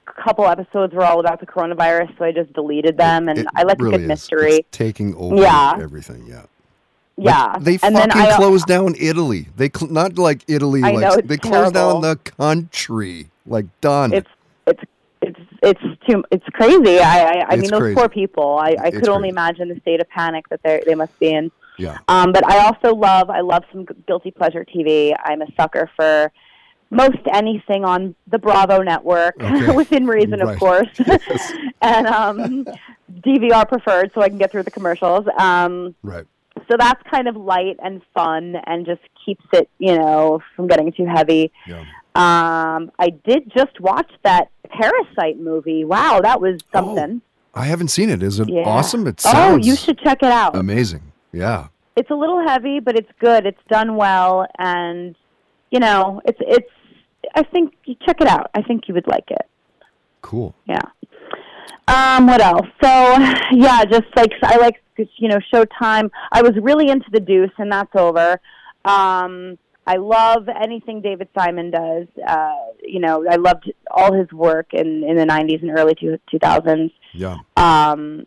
couple 0.07 0.47
episodes 0.47 0.93
were 0.95 1.05
all 1.05 1.21
about 1.21 1.41
the 1.41 1.47
coronavirus, 1.47 2.17
so 2.19 2.25
I 2.25 2.33
just 2.33 2.53
deleted 2.53 2.97
them. 2.97 3.29
And 3.29 3.41
It 3.41 3.47
I 3.55 3.63
like 3.63 3.79
really 3.81 3.95
a 3.95 3.99
good 3.99 4.03
is. 4.05 4.09
mystery. 4.09 4.53
It's 4.57 4.69
taking 4.77 5.15
over 5.17 5.37
Yeah. 5.37 5.79
everything. 5.81 6.25
Yeah. 6.27 6.43
Like, 7.17 7.27
yeah, 7.35 7.57
they 7.61 7.73
and 7.73 7.81
fucking 7.81 7.95
then 7.97 8.13
I, 8.13 8.31
uh, 8.31 8.37
closed 8.37 8.67
down 8.67 8.95
Italy. 8.99 9.47
They 9.55 9.69
cl- 9.69 9.93
not 9.93 10.17
like 10.17 10.43
Italy. 10.49 10.81
I 10.83 10.93
like 10.93 11.01
know, 11.03 11.17
they 11.23 11.37
closed 11.37 11.75
down 11.75 12.01
the 12.01 12.17
country. 12.17 13.29
Like 13.47 13.67
done. 13.83 14.15
It's 14.15 14.29
it's 14.67 14.81
it's 15.21 15.41
it's 15.63 15.81
too 16.09 16.25
it's 16.31 16.47
crazy. 16.55 16.99
I 16.99 17.25
I, 17.41 17.45
I 17.51 17.57
mean 17.57 17.71
those 17.71 17.81
crazy. 17.81 17.95
poor 17.95 18.09
people. 18.09 18.57
I, 18.59 18.69
I 18.81 18.87
It's 18.87 18.99
could 19.01 19.11
only 19.11 19.29
imagine 19.29 19.69
the 19.69 19.79
state 19.81 20.01
of 20.01 20.09
panic 20.09 20.49
that 20.49 20.63
they 20.63 20.83
they 20.87 20.95
must 20.95 21.19
be 21.19 21.29
in. 21.35 21.51
Yeah. 21.81 21.99
Um, 22.09 22.33
but 22.33 22.45
I 22.49 22.59
also 22.67 22.95
love 22.95 23.31
I 23.31 23.41
love 23.41 23.65
some 23.73 23.87
guilty 24.07 24.31
pleasure 24.31 24.65
TV. 24.65 25.15
I'm 25.25 25.43
a 25.43 25.47
sucker 25.57 25.91
for 25.97 26.31
most 26.91 27.19
anything 27.33 27.85
on 27.85 28.15
the 28.27 28.39
Bravo 28.39 28.83
network, 28.83 29.35
Okay. 29.41 29.73
within 29.83 30.07
reason, 30.07 30.41
Right. 30.41 30.55
of 30.55 30.59
course. 30.59 30.89
Yes. 31.07 31.53
and 31.83 32.07
um, 32.09 32.67
DVR 33.27 33.69
preferred, 33.69 34.11
so 34.15 34.21
I 34.23 34.29
can 34.29 34.39
get 34.39 34.51
through 34.51 34.65
the 34.65 34.71
commercials. 34.73 35.25
Um, 35.39 35.95
Right. 36.03 36.25
so 36.69 36.77
that's 36.79 37.01
kind 37.09 37.29
of 37.29 37.37
light 37.37 37.77
and 37.83 38.03
fun, 38.15 38.57
and 38.67 38.85
just 38.87 39.03
keeps 39.25 39.45
it, 39.53 39.69
you 39.79 39.97
know, 39.97 40.41
from 40.57 40.67
getting 40.67 40.93
too 40.93 41.07
heavy. 41.07 41.53
Yeah. 41.67 41.85
Um, 42.17 42.91
I 42.99 43.11
did 43.25 43.53
just 43.57 43.79
watch 43.81 44.11
that 44.25 44.51
Parasite 44.69 45.39
movie. 45.39 45.85
Wow, 45.85 46.21
that 46.23 46.41
was 46.41 46.61
something. 46.73 47.23
I 47.55 47.65
haven't 47.67 47.89
seen 47.89 48.11
it. 48.11 48.21
Is 48.23 48.39
it 48.41 48.49
Yeah. 48.49 48.63
Oh, 48.67 48.71
awesome? 48.71 49.07
It 49.07 49.21
sounds. 49.21 49.65
oh, 49.65 49.69
you 49.69 49.77
should 49.77 49.99
check 50.01 50.19
it 50.23 50.31
out. 50.33 50.57
amazing. 50.57 51.10
Yeah. 51.33 51.69
it's 51.97 52.11
a 52.11 52.15
little 52.15 52.47
heavy, 52.47 52.81
but 52.81 52.97
it's 52.97 53.11
good. 53.21 53.47
It's 53.47 53.61
done 53.69 53.97
well, 53.97 54.47
and 54.59 55.15
you 55.71 55.81
know, 55.81 56.21
it's 56.25 56.39
it's. 56.41 56.71
I 57.35 57.43
think 57.43 57.75
you 57.85 57.95
check 58.07 58.21
it 58.21 58.27
out. 58.27 58.51
I 58.55 58.63
think 58.63 58.89
you 58.89 58.95
would 58.95 59.07
like 59.07 59.31
it. 59.31 59.47
Cool. 60.23 60.55
Yeah. 60.67 60.81
Um, 61.89 62.27
what 62.27 62.41
else? 62.41 62.67
So 62.83 62.89
yeah, 63.53 63.85
just 63.85 64.07
like 64.17 64.33
I 64.43 64.57
like 64.57 64.83
you 65.17 65.29
know 65.29 65.39
Showtime. 65.53 66.11
I 66.33 66.43
was 66.43 66.53
really 66.61 66.89
into 66.89 67.11
The 67.13 67.21
Deuce, 67.21 67.51
and 67.59 67.71
that's 67.71 67.95
over. 67.95 68.41
Um, 68.85 69.59
I 69.87 69.97
love 69.97 70.49
anything 70.49 71.01
David 71.03 71.29
Simon 71.37 71.71
does. 71.71 72.07
Uh, 72.27 72.55
you 72.83 73.01
know, 73.01 73.25
I 73.29 73.37
loved 73.37 73.71
all 73.91 74.13
his 74.13 74.31
work 74.33 74.73
in 74.73 75.05
in 75.05 75.17
the 75.17 75.25
'90s 75.25 75.63
and 75.63 75.77
early 75.77 75.95
two, 75.95 76.19
two 76.31 76.39
thousands. 76.39 76.93
Yeah. 77.13 77.39
Um, 77.57 78.27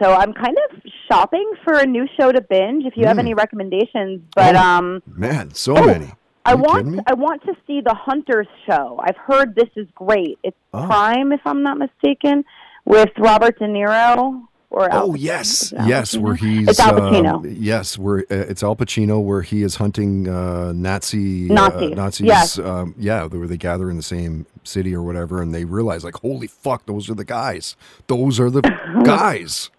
so 0.00 0.12
I'm 0.12 0.32
kind 0.32 0.56
of 0.70 0.80
shopping 1.10 1.50
for 1.64 1.74
a 1.74 1.86
new 1.86 2.06
show 2.18 2.30
to 2.32 2.40
binge. 2.40 2.84
If 2.84 2.96
you 2.96 3.06
have 3.06 3.18
any 3.18 3.34
recommendations, 3.34 4.20
but 4.34 4.54
Oh, 4.56 4.58
um, 4.60 5.02
Man, 5.06 5.52
so 5.54 5.76
Oh, 5.76 5.86
many. 5.86 6.12
I 6.44 6.52
you 6.54 6.62
kidding 6.64 6.94
want? 6.96 7.00
I 7.10 7.14
want 7.14 7.42
to 7.42 7.54
see 7.66 7.80
the 7.82 7.94
Hunters 7.94 8.46
show. 8.66 8.98
I've 9.02 9.16
heard 9.16 9.54
this 9.54 9.68
is 9.76 9.86
great. 9.94 10.38
It's 10.42 10.56
Oh. 10.72 10.86
Prime, 10.86 11.32
if 11.32 11.40
I'm 11.44 11.62
not 11.62 11.76
mistaken, 11.78 12.44
with 12.84 13.10
Robert 13.18 13.58
De 13.58 13.66
Niro 13.66 14.44
or 14.70 14.90
Al 14.90 15.04
Oh 15.04 15.12
Pacino. 15.12 15.16
yes, 15.18 15.62
Is 15.62 15.72
it 15.72 15.78
Al 15.78 15.88
yes, 15.88 16.14
Pacino? 16.14 16.20
where 16.22 16.34
he's 16.36 16.68
it's 16.68 16.80
Al 16.80 16.96
uh, 17.02 17.10
Pacino. 17.10 17.56
yes, 17.58 17.98
where 17.98 18.18
uh, 18.20 18.24
it's 18.30 18.62
Al 18.62 18.76
Pacino, 18.76 19.22
where 19.22 19.42
he 19.42 19.62
is 19.62 19.76
hunting 19.76 20.26
uh, 20.28 20.72
Nazi 20.74 21.48
Nazis, 21.48 21.92
Uh, 21.92 21.94
Nazis. 21.94 22.26
yes. 22.26 22.58
Um, 22.58 22.94
yeah, 22.98 23.24
where 23.24 23.46
they 23.46 23.56
gather 23.58 23.90
in 23.90 23.96
the 23.96 24.02
same 24.02 24.46
city 24.68 24.94
or 24.94 25.02
whatever, 25.02 25.42
and 25.42 25.54
they 25.54 25.64
realize 25.64 26.04
like, 26.04 26.16
holy 26.16 26.46
fuck, 26.46 26.86
those 26.86 27.08
are 27.10 27.14
the 27.14 27.24
guys. 27.24 27.76
Those 28.06 28.38
are 28.38 28.50
the 28.50 28.60
guys. 29.04 29.70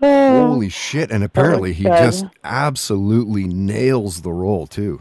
Holy 0.00 0.68
shit! 0.68 1.10
And 1.10 1.24
apparently, 1.24 1.72
he 1.72 1.84
good. 1.84 1.96
just 1.98 2.26
absolutely 2.44 3.44
nails 3.44 4.20
the 4.22 4.30
role 4.32 4.66
too. 4.66 5.00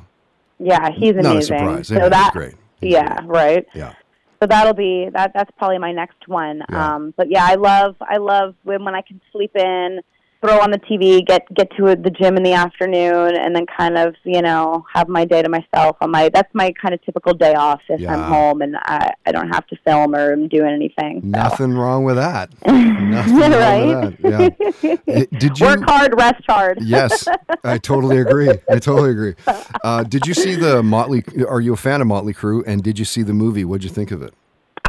yeah, 0.59 0.89
he's 0.91 1.11
amazing. 1.11 1.23
Not 1.23 1.37
a 1.37 1.41
surprise. 1.41 1.87
So 1.89 1.95
Yeah, 1.95 2.09
that, 2.09 2.33
great. 2.33 2.53
He's 2.79 2.93
yeah, 2.93 3.19
right. 3.25 3.65
Yeah. 3.73 3.93
So 4.41 4.47
that'll 4.47 4.73
be 4.73 5.09
that. 5.13 5.31
That's 5.33 5.51
probably 5.57 5.79
my 5.79 5.91
next 5.91 6.27
one. 6.27 6.63
Yeah. 6.69 6.95
Um, 6.95 7.13
but 7.17 7.29
yeah, 7.29 7.45
I 7.45 7.55
love 7.55 7.95
I 8.01 8.17
love 8.17 8.55
when 8.63 8.83
when 8.85 8.95
I 8.95 9.01
can 9.01 9.19
sleep 9.31 9.55
in, 9.55 9.99
throw 10.45 10.59
on 10.59 10.71
the 10.71 10.79
TV, 10.79 11.25
get 11.25 11.51
get 11.53 11.69
to 11.77 11.95
the 11.95 12.09
gym 12.09 12.37
in 12.37 12.43
the 12.43 12.53
afternoon, 12.53 13.35
and 13.35 13.55
then 13.55 13.65
kind 13.65 13.97
of 13.97 14.15
you 14.23 14.41
know 14.41 14.85
have 14.93 15.07
my 15.09 15.25
day 15.25 15.41
to 15.41 15.49
myself. 15.49 15.97
On 16.01 16.11
my 16.11 16.29
that's 16.29 16.53
my 16.53 16.73
kind 16.81 16.93
of 16.93 17.01
typical 17.03 17.33
day 17.33 17.53
off 17.55 17.81
if 17.89 18.07
I'm 18.07 18.23
home 18.23 18.61
and 18.61 18.77
I 18.77 19.13
I 19.25 19.31
don't 19.31 19.49
have 19.49 19.65
to 19.67 19.77
film 19.85 20.15
or 20.15 20.31
am 20.31 20.47
doing 20.47 20.73
anything. 20.73 21.21
So. 21.21 21.27
Nothing 21.27 21.73
wrong 21.73 22.03
with 22.03 22.15
that. 22.17 22.49
Nothing 22.65 23.37
wrong 23.37 23.51
right? 23.51 24.05
with 24.05 24.21
that. 24.21 25.01
Yeah. 25.05 25.39
Did 25.39 25.59
you? 25.59 25.65
Work 25.65 25.83
hard, 25.85 26.13
rest 26.17 26.43
hard. 26.47 26.79
yes, 26.81 27.27
I 27.63 27.77
totally 27.77 28.19
agree. 28.19 28.49
I 28.69 28.79
totally 28.79 29.11
agree. 29.11 29.35
Uh, 29.83 30.03
did 30.03 30.25
you 30.25 30.33
see 30.33 30.55
the 30.55 30.81
Motley? 30.81 31.23
Are 31.47 31.61
you 31.61 31.73
a 31.73 31.77
fan 31.77 32.01
of 32.01 32.07
Motley 32.07 32.33
Crue? 32.33 32.63
And 32.65 32.83
did 32.83 32.97
you 32.97 33.05
see 33.05 33.21
the 33.21 33.33
movie? 33.33 33.63
What'd 33.63 33.83
you 33.83 33.89
think 33.89 34.09
of 34.09 34.21
it? 34.21 34.33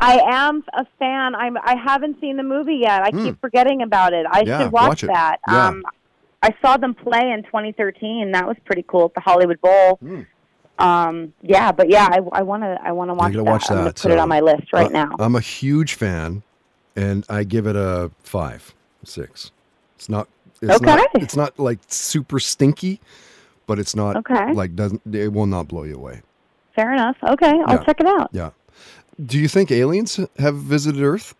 I 0.00 0.20
am 0.30 0.62
a 0.74 0.84
fan. 0.98 1.34
I'm. 1.34 1.56
I 1.58 1.74
haven't 1.76 2.20
seen 2.20 2.36
the 2.36 2.42
movie 2.42 2.76
yet. 2.82 3.02
I 3.02 3.10
keep 3.10 3.40
forgetting 3.40 3.82
about 3.82 4.12
it. 4.12 4.26
I 4.30 4.42
Hmm. 4.42 4.48
Yeah, 4.48 4.62
should 4.64 4.72
watch, 4.72 4.88
watch 4.88 5.00
that. 5.02 5.38
Yeah. 5.48 5.68
Um, 5.68 5.82
I 6.42 6.54
saw 6.62 6.76
them 6.76 6.94
play 6.94 7.30
in 7.30 7.42
2013. 7.44 8.32
That 8.32 8.46
was 8.46 8.56
pretty 8.64 8.84
cool 8.86 9.06
at 9.06 9.14
the 9.14 9.20
Hollywood 9.20 9.60
Bowl. 9.60 9.98
Um, 10.78 11.32
yeah, 11.42 11.72
but 11.72 11.88
yeah, 11.88 12.06
I, 12.10 12.20
I 12.32 12.42
want 12.42 12.62
to. 12.62 12.78
I 12.84 12.92
want 12.92 13.10
to 13.10 13.14
watch 13.14 13.32
that. 13.32 13.42
watch 13.44 13.70
I'm 13.70 13.84
that, 13.84 13.96
put 14.00 14.12
it 14.12 14.18
uh, 14.18 14.22
on 14.22 14.28
my 14.28 14.40
list 14.40 14.72
right 14.72 14.86
Uh, 14.86 15.04
now. 15.04 15.16
I'm 15.18 15.34
a 15.34 15.40
huge 15.40 15.94
fan, 15.94 16.42
and 16.94 17.24
I 17.30 17.44
give 17.44 17.66
it 17.66 17.76
a 17.76 18.10
five, 18.22 18.74
six. 19.02 19.52
It's 19.96 20.08
not. 20.08 20.28
It's 20.62 20.80
Not, 20.80 20.98
Okay. 21.00 21.22
it's 21.22 21.36
not 21.36 21.58
like 21.58 21.80
super 21.88 22.38
stinky, 22.40 22.98
but 23.66 23.78
it's 23.78 23.94
not 23.94 24.16
Okay. 24.16 24.52
like 24.52 24.74
doesn't. 24.76 25.02
It 25.14 25.32
will 25.32 25.46
not 25.46 25.68
blow 25.68 25.82
you 25.84 25.96
away. 25.96 26.22
Fair 26.74 26.92
enough. 26.92 27.16
Okay, 27.26 27.52
I'll 27.66 27.76
Yeah. 27.76 27.84
check 27.84 28.00
it 28.00 28.06
out. 28.06 28.28
Yeah. 28.32 28.50
Do 29.24 29.38
you 29.38 29.48
think 29.48 29.70
aliens 29.70 30.20
have 30.38 30.56
visited 30.56 31.02
Earth? 31.02 31.34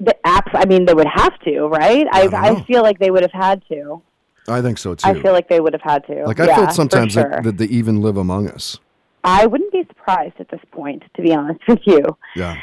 The 0.00 0.16
apps. 0.24 0.50
I 0.54 0.64
mean, 0.66 0.84
they 0.84 0.94
would 0.94 1.08
have 1.12 1.38
to, 1.40 1.66
right? 1.66 2.06
I 2.12 2.26
don't. 2.26 2.34
I 2.34 2.62
feel 2.64 2.82
like 2.82 2.98
they 2.98 3.10
would 3.10 3.22
have 3.22 3.32
had 3.32 3.62
to. 3.68 4.02
I 4.48 4.62
think 4.62 4.78
so 4.78 4.94
too. 4.94 5.08
I 5.08 5.20
feel 5.20 5.32
like 5.32 5.48
they 5.48 5.60
would 5.60 5.72
have 5.72 5.82
had 5.82 6.06
to. 6.06 6.24
like 6.24 6.40
I 6.40 6.46
yeah, 6.46 6.56
felt 6.56 6.72
sometimes 6.72 7.12
sure. 7.12 7.28
that, 7.30 7.42
that 7.44 7.58
they 7.58 7.66
even 7.66 8.00
live 8.00 8.16
among 8.16 8.48
us. 8.48 8.78
I 9.24 9.46
wouldn't 9.46 9.72
be 9.72 9.84
surprised 9.88 10.36
at 10.38 10.48
this 10.48 10.60
point, 10.70 11.02
to 11.14 11.22
be 11.22 11.34
honest 11.34 11.60
with 11.68 11.80
you. 11.84 12.02
Yeah. 12.34 12.60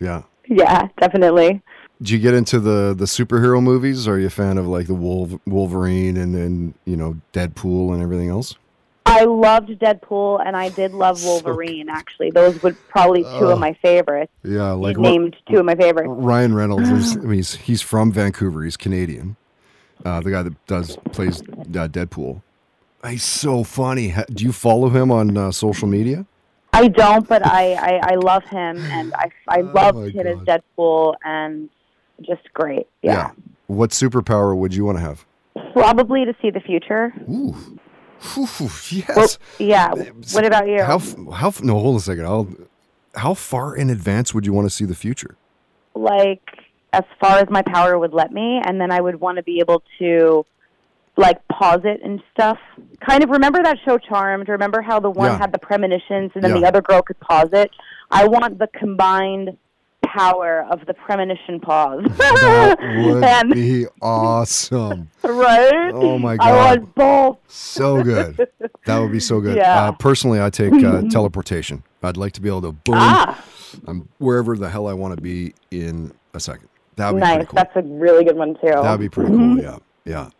Yeah. 0.00 0.22
Yeah, 0.48 0.88
definitely. 0.98 1.62
Do 2.02 2.14
you 2.14 2.18
get 2.18 2.34
into 2.34 2.58
the 2.58 2.94
the 2.96 3.04
superhero 3.04 3.62
movies? 3.62 4.08
Are 4.08 4.18
you 4.18 4.28
a 4.28 4.30
fan 4.30 4.56
of 4.56 4.66
like 4.66 4.86
the 4.86 4.94
Wolf, 4.94 5.38
Wolverine 5.46 6.16
and 6.16 6.34
then 6.34 6.74
you 6.86 6.96
know 6.96 7.20
Deadpool 7.32 7.92
and 7.92 8.02
everything 8.02 8.30
else? 8.30 8.56
I 9.20 9.24
loved 9.24 9.68
Deadpool 9.70 10.42
and 10.46 10.56
I 10.56 10.70
did 10.70 10.92
love 10.92 11.22
Wolverine. 11.24 11.88
actually, 11.90 12.30
those 12.30 12.62
would 12.62 12.76
probably 12.88 13.22
two 13.22 13.28
Oh. 13.28 13.50
of 13.50 13.58
my 13.58 13.74
favorites. 13.82 14.32
Yeah, 14.42 14.70
like 14.72 14.96
what- 14.96 15.10
named 15.10 15.36
two 15.48 15.58
of 15.58 15.64
my 15.66 15.74
favorites. 15.74 16.08
Ryan 16.10 16.54
Reynolds 16.54 16.88
is 16.88 17.16
I 17.16 17.20
mean, 17.20 17.32
he's 17.34 17.54
he's 17.56 17.82
from 17.82 18.12
Vancouver. 18.12 18.62
He's 18.64 18.76
Canadian. 18.76 19.36
Uh, 20.04 20.20
the 20.20 20.30
guy 20.30 20.42
that 20.42 20.66
does 20.66 20.96
plays 21.12 21.42
uh, 21.42 21.44
Deadpool. 21.88 22.42
He's 23.06 23.22
so 23.24 23.64
funny. 23.64 24.14
Do 24.30 24.44
you 24.44 24.52
follow 24.52 24.88
him 24.88 25.10
on 25.10 25.36
uh, 25.36 25.50
social 25.52 25.88
media? 25.88 26.24
I 26.72 26.88
don't, 26.88 27.26
but 27.28 27.44
I, 27.44 27.74
I, 27.74 28.00
I 28.12 28.14
love 28.14 28.44
him 28.44 28.78
and 28.78 29.12
I 29.14 29.30
I 29.48 29.60
loved 29.60 29.98
Oh 29.98 30.02
him 30.04 30.26
as 30.26 30.38
Deadpool 30.38 31.14
and 31.24 31.68
just 32.22 32.50
great. 32.54 32.86
Yeah. 33.02 33.32
What 33.66 33.90
superpower 33.90 34.56
would 34.56 34.74
you 34.74 34.84
want 34.86 34.96
to 34.98 35.02
have? 35.02 35.26
probably 35.74 36.24
to 36.24 36.34
see 36.40 36.50
the 36.50 36.60
future. 36.60 37.12
Ooh. 37.30 37.54
Ooh, 38.36 38.46
yes. 38.90 39.16
Well, 39.16 39.28
yeah. 39.58 39.92
Uh, 39.92 40.04
what 40.32 40.44
about 40.44 40.68
you? 40.68 40.82
How 40.82 40.98
how 41.32 41.52
no? 41.62 41.74
Hold 41.78 41.94
on 41.94 41.96
a 41.96 42.00
second. 42.00 42.24
I'll, 42.26 42.48
how 43.14 43.34
far 43.34 43.74
in 43.76 43.90
advance 43.90 44.34
would 44.34 44.44
you 44.46 44.52
want 44.52 44.66
to 44.66 44.70
see 44.70 44.84
the 44.84 44.94
future? 44.94 45.36
like 45.94 46.40
as 46.92 47.02
far 47.20 47.38
as 47.38 47.50
my 47.50 47.62
power 47.62 47.98
would 47.98 48.12
let 48.12 48.32
me 48.32 48.60
and 48.64 48.80
then 48.80 48.90
I 48.92 49.00
would 49.00 49.20
want 49.20 49.36
to 49.38 49.42
be 49.42 49.58
able 49.60 49.82
to 49.98 50.46
like 51.16 51.46
pause 51.48 51.80
it 51.84 52.00
and 52.02 52.22
stuff. 52.32 52.58
Kind 53.06 53.22
of 53.24 53.30
remember 53.30 53.60
that 53.62 53.76
show 53.84 53.98
Charmed? 53.98 54.48
Remember 54.48 54.80
how 54.82 55.00
the 55.00 55.10
one 55.10 55.32
Yeah. 55.32 55.38
had 55.38 55.52
the 55.52 55.58
premonitions 55.58 56.30
and 56.34 56.42
then 56.44 56.54
Yeah. 56.54 56.60
the 56.60 56.66
other 56.68 56.80
girl 56.80 57.02
could 57.02 57.18
pause 57.20 57.50
it? 57.52 57.70
I 58.10 58.26
want 58.28 58.58
the 58.58 58.68
combined 58.68 59.56
power 60.12 60.66
of 60.70 60.84
the 60.86 60.94
premonition 60.94 61.60
pause. 61.60 62.04
That 62.20 62.76
would 62.80 63.24
and, 63.24 63.52
be 63.52 63.86
awesome. 64.00 65.10
right? 65.22 65.90
Oh 65.92 66.18
my 66.18 66.34
I 66.34 66.36
God. 66.36 66.80
want 66.80 66.94
both. 66.94 67.38
So 67.48 68.02
good. 68.02 68.48
That 68.86 68.98
would 68.98 69.12
be 69.12 69.20
so 69.20 69.40
good. 69.40 69.56
Yeah. 69.56 69.84
Uh, 69.84 69.92
personally, 69.92 70.40
I 70.40 70.50
take 70.50 70.72
uh, 70.72 71.02
teleportation. 71.10 71.82
I'd 72.02 72.16
like 72.16 72.32
to 72.32 72.40
be 72.40 72.48
able 72.48 72.62
to 72.62 72.72
boom. 72.72 72.94
Ah, 72.96 73.44
I'm 73.86 74.08
wherever 74.18 74.56
the 74.56 74.68
hell 74.68 74.86
I 74.86 74.92
want 74.92 75.16
to 75.16 75.20
be 75.20 75.54
in 75.70 76.12
a 76.34 76.40
second. 76.40 76.68
That 76.96 77.12
would 77.12 77.20
be 77.20 77.26
nice. 77.26 77.46
cool. 77.46 77.56
That's 77.56 77.76
a 77.76 77.82
really 77.82 78.24
good 78.24 78.36
one 78.36 78.54
too. 78.54 78.70
That'd 78.70 79.00
be 79.00 79.08
pretty 79.08 79.30
cool. 79.30 79.58
Yeah, 79.58 79.78
yeah. 80.04 80.30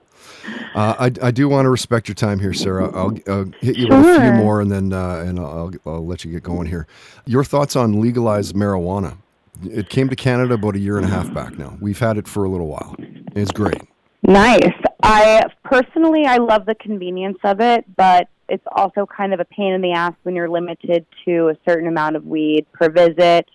Uh, 0.75 0.95
I, 0.99 1.27
I 1.27 1.31
do 1.31 1.49
want 1.49 1.67
to 1.67 1.71
respect 1.71 2.09
your 2.09 2.15
time 2.15 2.39
here, 2.39 2.53
Sarah. 2.53 2.91
I'll, 2.95 3.17
I'll 3.27 3.51
hit 3.61 3.77
you 3.77 3.89
with 3.89 4.07
a 4.07 4.21
few 4.21 4.33
more, 4.33 4.61
and 4.61 4.71
then 4.71 4.93
uh, 4.93 5.25
and 5.27 5.39
I'll, 5.39 5.73
I'll 5.87 6.07
let 6.07 6.25
you 6.25 6.33
get 6.33 6.43
going 6.43 6.67
here. 6.67 6.87
Your 7.27 7.45
thoughts 7.45 7.77
on 7.77 8.01
legalized 8.01 8.55
marijuana? 8.55 9.17
It 9.65 9.89
came 9.91 10.09
to 10.09 10.17
Canada 10.17 10.55
about 10.55 10.75
a 10.77 10.79
year 10.79 10.97
and 10.97 11.05
a 11.07 11.09
half 11.09 11.33
back 11.35 11.59
now. 11.59 11.77
We've 11.81 11.99
had 11.99 12.17
it 12.17 12.27
for 12.27 12.45
a 12.45 12.49
little 12.49 12.67
while. 12.69 12.97
It's 13.35 13.53
great. 13.53 13.83
Nice. 14.23 14.73
I 15.03 15.45
personally 15.65 16.25
I 16.27 16.37
love 16.39 16.67
the 16.67 16.75
convenience 16.75 17.39
of 17.45 17.61
it, 17.61 17.85
but 17.97 18.29
it's 18.49 18.65
also 18.75 19.07
kind 19.07 19.33
of 19.33 19.41
a 19.41 19.45
pain 19.45 19.73
in 19.73 19.81
the 19.81 19.93
ass 19.93 20.13
when 20.25 20.35
you're 20.35 20.49
limited 20.49 21.07
to 21.25 21.49
a 21.49 21.57
certain 21.69 21.89
amount 21.89 22.17
of 22.17 22.27
weed 22.27 22.67
per 22.73 22.91
visit. 22.91 23.49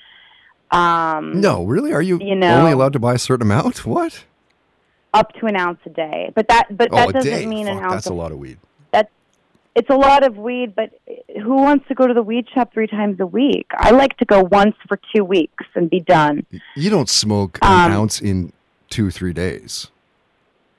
Um, 0.71 1.39
No, 1.41 1.63
really? 1.63 1.93
Are 1.93 2.01
you, 2.01 2.19
You 2.19 2.35
know- 2.35 2.59
only 2.59 2.71
allowed 2.71 2.93
to 2.93 2.99
buy 2.99 3.13
a 3.13 3.19
certain 3.19 3.43
amount? 3.43 3.85
What? 3.85 4.23
up 5.13 5.31
to 5.35 5.45
an 5.45 5.55
ounce 5.55 5.79
a 5.85 5.89
day. 5.89 6.29
But 6.35 6.49
that 6.49 6.75
but 6.77 6.89
oh, 6.91 6.97
that 6.97 7.13
doesn't 7.13 7.31
day. 7.31 7.45
mean 7.45 7.69
an 7.69 7.75
Fuck, 7.77 7.83
ounce 7.85 7.93
that's 7.93 8.05
of 8.07 8.11
a 8.11 8.15
lot 8.15 8.33
of 8.33 8.37
weed. 8.37 8.57
It's 9.75 9.89
a 9.89 9.95
lot 9.95 10.25
of 10.25 10.37
weed, 10.37 10.73
but 10.75 10.91
who 11.43 11.55
wants 11.55 11.87
to 11.89 11.95
go 11.95 12.07
to 12.07 12.13
the 12.13 12.23
weed 12.23 12.47
shop 12.53 12.73
three 12.73 12.87
times 12.87 13.19
a 13.19 13.25
week? 13.25 13.67
I 13.77 13.91
like 13.91 14.17
to 14.17 14.25
go 14.25 14.41
once 14.41 14.75
for 14.87 14.99
two 15.13 15.23
weeks 15.23 15.65
and 15.75 15.89
be 15.89 15.99
done. 15.99 16.45
You 16.75 16.89
don't 16.89 17.09
smoke 17.09 17.59
an 17.61 17.85
Um, 17.87 17.91
ounce 17.91 18.21
in 18.21 18.53
two, 18.89 19.11
three 19.11 19.33
days. 19.33 19.91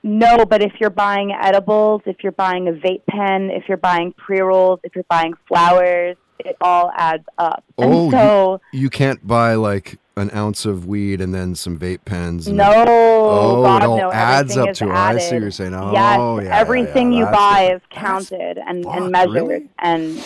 No, 0.03 0.45
but 0.45 0.61
if 0.61 0.73
you're 0.79 0.89
buying 0.89 1.31
edibles, 1.31 2.01
if 2.05 2.17
you're 2.23 2.31
buying 2.31 2.67
a 2.67 2.71
vape 2.71 3.05
pen, 3.09 3.49
if 3.51 3.67
you're 3.67 3.77
buying 3.77 4.13
pre 4.13 4.39
rolls, 4.39 4.79
if 4.83 4.95
you're 4.95 5.03
buying 5.09 5.33
flowers, 5.47 6.15
it 6.39 6.55
all 6.61 6.91
adds 6.95 7.25
up. 7.37 7.63
Oh, 7.77 8.03
and 8.05 8.11
so 8.11 8.61
You 8.71 8.89
can't 8.89 9.25
buy 9.25 9.55
like 9.55 9.99
an 10.17 10.29
ounce 10.33 10.65
of 10.65 10.85
weed 10.85 11.21
and 11.21 11.33
then 11.33 11.55
some 11.55 11.77
vape 11.79 11.99
pens. 12.05 12.47
No, 12.47 12.69
Oh, 12.87 13.63
God, 13.63 13.83
it 13.83 13.85
all 13.85 13.97
no. 13.97 14.11
adds 14.11 14.57
up 14.57 14.73
to 14.75 14.85
it. 14.89 14.91
I 14.91 15.17
see 15.19 15.35
what 15.35 15.41
you're 15.43 15.51
saying. 15.51 15.73
Oh, 15.73 15.91
yes, 15.93 16.45
yeah, 16.45 16.57
everything 16.59 17.11
yeah, 17.11 17.19
you 17.19 17.25
buy 17.25 17.61
different. 17.63 17.83
is 17.83 17.87
counted 17.91 18.57
and, 18.57 18.83
fuck, 18.83 18.95
and 18.95 19.11
measured. 19.11 19.33
really? 19.33 19.69
And 19.79 20.23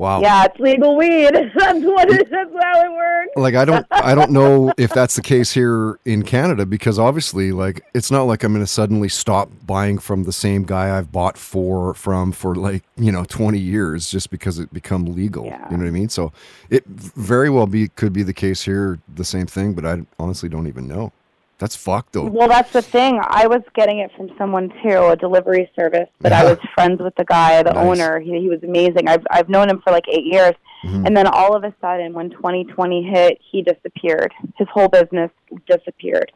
Wow. 0.00 0.22
yeah, 0.22 0.44
it's 0.44 0.58
legal 0.58 0.96
weed. 0.96 1.30
that's 1.54 1.84
what 1.84 2.08
it, 2.10 2.30
that's 2.30 2.50
how 2.58 2.84
it 2.84 2.90
works. 2.90 3.32
like 3.36 3.54
I 3.54 3.66
don't 3.66 3.86
I 3.90 4.14
don't 4.14 4.30
know 4.30 4.72
if 4.78 4.94
that's 4.94 5.14
the 5.14 5.20
case 5.20 5.52
here 5.52 6.00
in 6.06 6.22
Canada 6.22 6.64
because 6.64 6.98
obviously 6.98 7.52
like 7.52 7.82
it's 7.92 8.10
not 8.10 8.22
like 8.22 8.42
I'm 8.42 8.54
going 8.54 8.64
to 8.64 8.66
suddenly 8.66 9.10
stop 9.10 9.50
buying 9.66 9.98
from 9.98 10.24
the 10.24 10.32
same 10.32 10.62
guy 10.62 10.96
I've 10.96 11.12
bought 11.12 11.36
for 11.36 11.92
from 11.92 12.32
for 12.32 12.54
like, 12.54 12.82
you 12.96 13.12
know, 13.12 13.24
20 13.24 13.58
years 13.58 14.10
just 14.10 14.30
because 14.30 14.58
it 14.58 14.72
become 14.72 15.04
legal. 15.04 15.44
Yeah. 15.44 15.70
You 15.70 15.76
know 15.76 15.82
what 15.82 15.88
I 15.88 15.92
mean? 15.92 16.08
So 16.08 16.32
it 16.70 16.86
very 16.86 17.50
well 17.50 17.66
be 17.66 17.88
could 17.88 18.14
be 18.14 18.22
the 18.22 18.32
case 18.32 18.62
here 18.62 18.98
the 19.14 19.24
same 19.24 19.46
thing, 19.46 19.74
but 19.74 19.84
I 19.84 20.00
honestly 20.18 20.48
don't 20.48 20.66
even 20.66 20.88
know. 20.88 21.12
That's 21.60 21.76
fucked 21.76 22.14
though. 22.14 22.24
Well, 22.24 22.48
that's 22.48 22.72
the 22.72 22.80
thing. 22.82 23.20
I 23.22 23.46
was 23.46 23.60
getting 23.74 23.98
it 23.98 24.10
from 24.16 24.30
someone 24.38 24.70
too, 24.82 25.06
a 25.12 25.14
delivery 25.16 25.70
service. 25.78 26.08
But 26.20 26.32
I 26.32 26.42
was 26.44 26.58
friends 26.74 27.00
with 27.02 27.14
the 27.16 27.24
guy, 27.26 27.62
the 27.62 27.74
Nice. 27.74 27.86
owner. 27.86 28.18
He, 28.18 28.30
he 28.40 28.48
was 28.48 28.62
amazing. 28.64 29.06
I've 29.08 29.24
I've 29.30 29.48
known 29.50 29.68
him 29.68 29.80
for 29.84 29.90
like 29.92 30.04
eight 30.08 30.24
years, 30.24 30.54
Mhm. 30.84 31.06
and 31.06 31.14
then 31.16 31.26
all 31.26 31.54
of 31.54 31.62
a 31.62 31.74
sudden, 31.82 32.14
when 32.14 32.30
2020 32.30 33.02
hit, 33.02 33.38
he 33.50 33.60
disappeared. 33.62 34.32
His 34.56 34.68
whole 34.72 34.88
business 34.88 35.30
disappeared. 35.68 36.32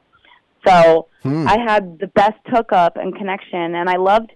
So 0.66 1.06
Hmm. 1.22 1.48
I 1.48 1.58
had 1.58 1.98
the 1.98 2.06
best 2.08 2.40
hookup 2.46 2.96
and 2.98 3.16
connection, 3.16 3.74
and 3.74 3.88
I 3.88 3.96
loved 3.96 4.30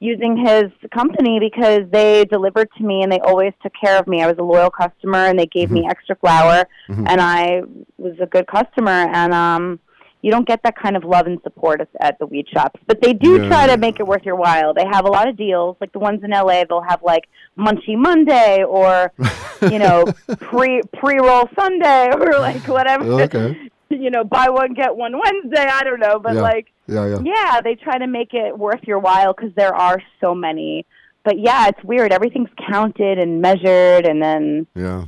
using 0.00 0.36
his 0.36 0.66
company 0.94 1.40
because 1.40 1.82
they 1.90 2.24
delivered 2.24 2.68
to 2.78 2.84
me 2.84 3.02
and 3.02 3.10
they 3.10 3.18
always 3.18 3.52
took 3.64 3.72
care 3.82 3.98
of 3.98 4.06
me. 4.06 4.22
I 4.22 4.28
was 4.28 4.38
a 4.38 4.44
loyal 4.44 4.70
customer, 4.70 5.18
and 5.26 5.36
they 5.36 5.46
gave 5.46 5.72
me 5.72 5.88
extra 5.88 6.14
flower, 6.14 6.68
Mhm. 6.88 7.08
and 7.08 7.20
I 7.20 7.62
was 7.96 8.14
a 8.20 8.26
good 8.26 8.46
customer. 8.46 8.98
And 9.12 9.34
um, 9.34 9.80
you 10.22 10.30
don't 10.30 10.46
get 10.46 10.62
that 10.64 10.76
kind 10.76 10.96
of 10.96 11.04
love 11.04 11.26
and 11.26 11.38
support 11.42 11.80
at, 11.80 11.88
at 12.00 12.18
the 12.18 12.26
weed 12.26 12.46
shops, 12.52 12.80
but 12.86 13.00
they 13.00 13.12
do 13.12 13.40
Yeah. 13.40 13.48
try 13.48 13.66
to 13.68 13.76
make 13.76 14.00
it 14.00 14.06
worth 14.06 14.22
your 14.24 14.34
while. 14.36 14.74
They 14.74 14.84
have 14.90 15.04
a 15.04 15.08
lot 15.08 15.28
of 15.28 15.36
deals, 15.36 15.76
like 15.80 15.92
the 15.92 15.98
ones 16.00 16.22
in 16.24 16.30
LA. 16.30 16.64
They'll 16.68 16.82
have 16.82 17.02
like 17.02 17.28
Munchie 17.56 17.96
Monday 17.96 18.64
or 18.64 19.12
you 19.62 19.78
know 19.78 20.04
pre 20.40 20.82
pre 20.98 21.18
roll 21.20 21.48
Sunday 21.58 22.10
or 22.14 22.38
like 22.38 22.66
whatever. 22.66 23.04
Oh, 23.04 23.20
okay. 23.20 23.56
You 23.90 24.10
know, 24.10 24.22
buy 24.22 24.50
one 24.50 24.74
get 24.74 24.94
one 24.94 25.14
Wednesday. 25.18 25.66
I 25.66 25.82
don't 25.82 25.98
know, 25.98 26.18
but 26.18 26.34
Yeah. 26.34 26.42
like 26.42 26.66
Yeah, 26.86 27.06
yeah. 27.06 27.18
yeah, 27.24 27.60
they 27.62 27.74
try 27.74 27.96
to 27.96 28.06
make 28.06 28.34
it 28.34 28.56
worth 28.58 28.82
your 28.86 28.98
while 28.98 29.32
because 29.32 29.50
there 29.56 29.74
are 29.74 30.02
so 30.20 30.34
many. 30.34 30.84
But 31.24 31.38
yeah, 31.38 31.68
it's 31.68 31.82
weird. 31.82 32.12
Everything's 32.12 32.50
counted 32.70 33.18
and 33.18 33.40
measured, 33.40 34.04
and 34.06 34.22
then. 34.22 34.66
Yeah. 34.74 35.04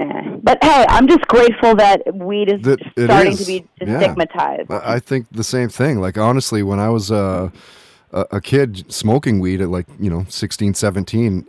Eh. 0.00 0.36
But 0.42 0.58
hey, 0.64 0.86
I'm 0.88 1.06
just 1.08 1.26
grateful 1.28 1.74
that 1.76 2.02
weed 2.14 2.50
is 2.52 2.62
That 2.62 2.80
starting 2.98 3.32
is. 3.32 3.40
to 3.40 3.46
be 3.46 3.64
Yeah. 3.80 3.98
stigmatized. 4.00 4.70
I 4.70 4.94
I 4.94 4.98
think 4.98 5.26
the 5.30 5.44
same 5.44 5.68
thing. 5.68 6.00
Like 6.00 6.16
honestly, 6.18 6.62
when 6.62 6.78
I 6.80 6.88
was 6.88 7.10
uh, 7.10 7.50
a, 8.12 8.26
a 8.32 8.40
kid 8.40 8.90
smoking 8.90 9.38
weed 9.40 9.60
at 9.60 9.68
like 9.68 9.86
you 10.00 10.10
know 10.10 10.24
16, 10.28 10.74
17, 10.74 11.46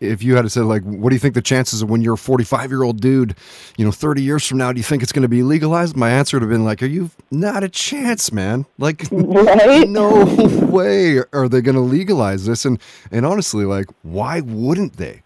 if 0.00 0.22
you 0.22 0.34
had 0.36 0.42
to 0.42 0.50
say 0.50 0.60
like, 0.60 0.82
what 0.82 1.10
do 1.10 1.14
you 1.14 1.20
think 1.20 1.34
the 1.34 1.40
chances 1.42 1.80
of 1.82 1.88
when 1.88 2.02
you're 2.02 2.14
a 2.14 2.18
45 2.18 2.70
year 2.70 2.82
old 2.82 3.00
dude, 3.00 3.34
you 3.78 3.84
know, 3.84 3.92
30 3.92 4.20
years 4.22 4.44
from 4.46 4.58
now, 4.58 4.72
do 4.72 4.78
you 4.78 4.84
think 4.84 5.02
it's 5.02 5.12
going 5.12 5.22
to 5.22 5.28
be 5.28 5.42
legalized? 5.42 5.96
My 5.96 6.10
answer 6.10 6.36
would 6.36 6.42
have 6.42 6.50
been 6.50 6.64
like, 6.64 6.82
are 6.82 6.86
you 6.86 7.10
not 7.30 7.62
a 7.64 7.68
chance, 7.70 8.32
man? 8.32 8.66
Like, 8.78 9.06
Right? 9.12 9.88
no 9.88 10.24
way 10.66 11.20
are 11.32 11.48
they 11.48 11.60
going 11.62 11.76
to 11.76 11.80
legalize 11.98 12.44
this. 12.46 12.64
And 12.64 12.78
and 13.12 13.24
honestly, 13.24 13.64
like, 13.64 13.86
why 14.02 14.40
wouldn't 14.40 14.96
they? 14.98 15.22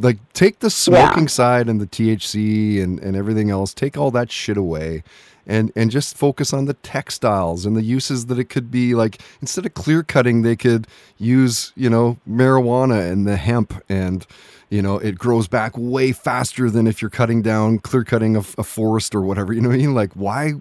Like, 0.00 0.32
take 0.32 0.60
the 0.60 0.70
smoking 0.70 1.28
side 1.28 1.68
and 1.68 1.80
the 1.80 1.86
THC 1.86 2.82
and, 2.82 2.98
and 3.00 3.16
everything 3.16 3.50
else, 3.50 3.74
take 3.74 3.96
all 3.96 4.10
that 4.12 4.30
shit 4.30 4.56
away 4.56 5.02
and, 5.46 5.72
and 5.74 5.90
just 5.90 6.16
focus 6.16 6.52
on 6.52 6.66
the 6.66 6.74
textiles 6.74 7.66
and 7.66 7.76
the 7.76 7.82
uses 7.82 8.26
that 8.26 8.38
it 8.38 8.44
could 8.44 8.70
be. 8.70 8.94
Like, 8.94 9.20
instead 9.40 9.66
of 9.66 9.74
clear 9.74 10.02
cutting, 10.02 10.42
they 10.42 10.56
could 10.56 10.86
use, 11.18 11.72
you 11.76 11.90
know, 11.90 12.18
marijuana 12.28 13.10
and 13.10 13.26
the 13.26 13.36
hemp 13.36 13.82
and, 13.88 14.26
you 14.68 14.80
know, 14.80 14.98
it 14.98 15.18
grows 15.18 15.48
back 15.48 15.72
way 15.76 16.12
faster 16.12 16.70
than 16.70 16.86
if 16.86 17.02
you're 17.02 17.10
cutting 17.10 17.42
down, 17.42 17.78
clear 17.78 18.04
cutting 18.04 18.36
a, 18.36 18.40
a 18.58 18.64
forest 18.64 19.14
or 19.14 19.22
whatever. 19.22 19.52
You 19.60 19.60
know 19.60 19.68
what 19.68 19.74
I 19.74 19.78
mean? 19.78 19.94
Like, 19.94 20.12
why? 20.14 20.54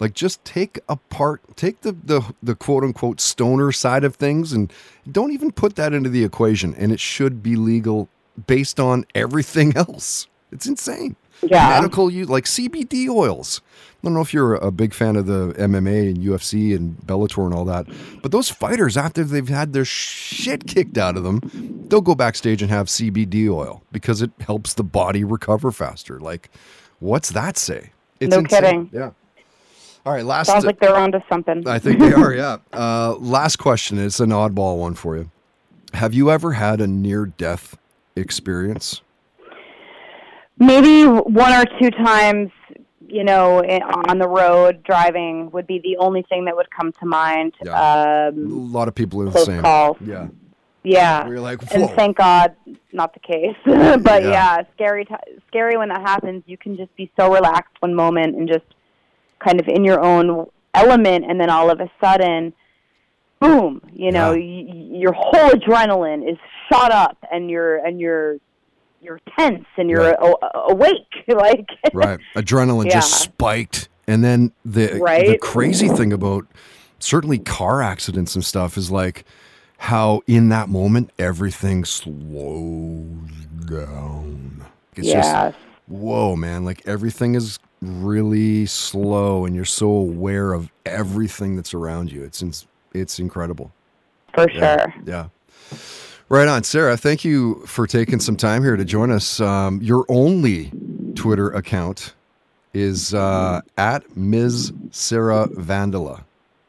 Like, 0.00 0.14
just 0.14 0.44
take 0.44 0.80
apart, 0.88 1.42
take 1.56 1.82
the, 1.82 1.92
the, 1.92 2.34
the 2.42 2.54
quote 2.54 2.82
unquote 2.82 3.20
stoner 3.20 3.70
side 3.70 4.02
of 4.02 4.16
things 4.16 4.52
and 4.52 4.72
don't 5.10 5.32
even 5.32 5.52
put 5.52 5.76
that 5.76 5.92
into 5.92 6.08
the 6.08 6.24
equation. 6.24 6.74
And 6.74 6.90
it 6.90 6.98
should 6.98 7.42
be 7.42 7.54
legal 7.54 8.08
based 8.46 8.78
on 8.80 9.04
everything 9.14 9.72
else. 9.76 10.26
It's 10.52 10.66
insane. 10.66 11.16
Yeah. 11.42 11.70
Medical 11.80 12.10
use, 12.10 12.28
like 12.28 12.44
CBD 12.44 13.08
oils. 13.08 13.62
I 13.72 14.06
don't 14.06 14.14
know 14.14 14.20
if 14.20 14.32
you're 14.34 14.54
a 14.56 14.70
big 14.70 14.92
fan 14.94 15.16
of 15.16 15.26
the 15.26 15.54
MMA 15.58 16.08
and 16.10 16.18
UFC 16.18 16.74
and 16.74 16.96
Bellator 17.06 17.44
and 17.44 17.54
all 17.54 17.64
that, 17.66 17.86
but 18.22 18.30
those 18.32 18.48
fighters, 18.50 18.96
after 18.96 19.24
they've 19.24 19.48
had 19.48 19.72
their 19.72 19.84
shit 19.84 20.66
kicked 20.66 20.96
out 20.98 21.16
of 21.16 21.22
them, 21.22 21.40
they'll 21.88 22.00
go 22.00 22.14
backstage 22.14 22.62
and 22.62 22.70
have 22.70 22.86
CBD 22.88 23.48
oil 23.50 23.82
because 23.92 24.22
it 24.22 24.30
helps 24.40 24.74
the 24.74 24.84
body 24.84 25.22
recover 25.24 25.70
faster. 25.70 26.18
Like, 26.20 26.50
what's 26.98 27.30
that 27.32 27.56
say? 27.58 27.92
It's 28.20 28.30
No 28.30 28.40
insane. 28.40 28.62
kidding. 28.62 28.90
Yeah. 28.92 29.10
All 30.06 30.14
right, 30.14 30.24
last. 30.24 30.46
Sounds 30.48 30.64
like 30.64 30.80
they're 30.80 30.96
onto 30.96 31.20
something. 31.28 31.66
I 31.68 31.78
think 31.78 32.00
they 32.00 32.12
are. 32.12 32.32
Yeah. 32.34 32.56
Uh, 32.72 33.16
last 33.18 33.56
question. 33.56 33.98
It's 33.98 34.18
an 34.20 34.30
oddball 34.30 34.78
one 34.78 34.94
for 34.94 35.16
you. 35.16 35.30
Have 35.92 36.14
you 36.14 36.30
ever 36.30 36.52
had 36.52 36.80
a 36.80 36.86
near-death 36.86 37.76
experience? 38.16 39.02
Maybe 40.58 41.04
one 41.06 41.52
or 41.54 41.64
two 41.80 41.90
times, 41.90 42.50
you 43.06 43.24
know, 43.24 43.62
on 44.08 44.18
the 44.18 44.28
road 44.28 44.82
driving 44.82 45.50
would 45.52 45.66
be 45.66 45.80
the 45.82 45.96
only 45.98 46.22
thing 46.28 46.44
that 46.44 46.54
would 46.56 46.70
come 46.70 46.92
to 47.00 47.06
mind. 47.06 47.54
Yeah. 47.64 48.26
A 48.26 48.28
Um, 48.28 48.72
lot 48.72 48.86
of 48.88 48.94
people 48.94 49.22
are 49.22 49.30
the 49.30 49.38
same. 49.38 49.62
calls. 49.62 49.96
Yeah. 50.04 50.28
Yeah. 50.82 51.26
You're 51.28 51.40
like, 51.40 51.60
and 51.74 51.90
thank 51.90 52.16
God, 52.18 52.54
not 52.92 53.14
the 53.14 53.20
case. 53.20 53.56
but 53.64 54.22
Yeah. 54.22 54.30
yeah, 54.30 54.62
scary. 54.74 55.04
T- 55.06 55.14
scary 55.48 55.76
when 55.78 55.88
that 55.88 56.02
happens. 56.02 56.42
You 56.46 56.56
can 56.58 56.76
just 56.76 56.94
be 56.96 57.10
so 57.18 57.32
relaxed 57.32 57.74
one 57.80 57.94
moment 57.94 58.36
and 58.36 58.46
just 58.48 58.64
kind 59.44 59.60
of 59.60 59.68
in 59.68 59.84
your 59.84 60.00
own 60.00 60.46
element, 60.74 61.24
and 61.28 61.40
then 61.40 61.48
all 61.50 61.70
of 61.70 61.80
a 61.80 61.90
sudden, 62.02 62.52
boom! 63.40 63.80
You 63.92 64.12
know, 64.12 64.32
Yeah. 64.32 64.64
y- 64.74 64.98
your 64.98 65.12
whole 65.12 65.50
adrenaline 65.50 66.30
is 66.30 66.38
shot 66.70 66.90
up, 66.92 67.16
and 67.32 67.50
you're 67.50 67.76
and 67.84 68.00
you're 68.00 68.36
you're 69.02 69.20
tense 69.38 69.64
and 69.78 69.88
you're 69.88 70.10
Right. 70.12 70.16
a- 70.20 70.58
awake. 70.70 71.08
like 71.28 71.66
right. 71.92 72.18
Adrenaline 72.36 72.90
just 72.90 73.20
spiked. 73.20 73.88
And 74.06 74.22
then 74.24 74.52
the 74.64 74.86
the 75.26 75.38
crazy 75.40 75.88
thing 75.88 76.12
about 76.12 76.46
certainly 76.98 77.38
car 77.38 77.80
accidents 77.82 78.34
and 78.34 78.44
stuff 78.44 78.76
is 78.76 78.90
like 78.90 79.24
how 79.78 80.20
in 80.26 80.48
that 80.50 80.68
moment 80.68 81.10
everything 81.18 81.84
slows 81.84 83.06
down. 83.66 84.64
It's 84.96 85.08
just 85.10 85.56
whoa, 85.88 86.36
man, 86.36 86.64
like 86.64 86.82
everything 86.86 87.34
is 87.34 87.58
really 87.80 88.66
slow 88.66 89.46
and 89.46 89.54
you're 89.56 89.64
so 89.64 89.86
aware 89.86 90.52
of 90.52 90.70
everything 90.84 91.56
that's 91.56 91.72
around 91.72 92.12
you. 92.12 92.22
It's 92.24 92.42
ins- 92.42 92.66
it's 92.92 93.18
incredible. 93.18 93.72
for 94.34 94.48
Yeah. 94.50 94.90
sure. 94.90 94.94
Yeah. 95.06 95.26
Right 96.30 96.46
on. 96.46 96.62
Sarah, 96.62 96.96
thank 96.96 97.24
you 97.24 97.56
for 97.66 97.88
taking 97.88 98.20
some 98.20 98.36
time 98.36 98.62
here 98.62 98.76
to 98.76 98.84
join 98.84 99.10
us. 99.10 99.40
Um, 99.40 99.82
your 99.82 100.06
only 100.08 100.70
Twitter 101.16 101.50
account 101.50 102.14
is 102.72 103.12
uh, 103.12 103.62
at 103.76 104.16
Ms. 104.16 104.72
Sarah 104.92 105.48
Vandella. 105.48 106.22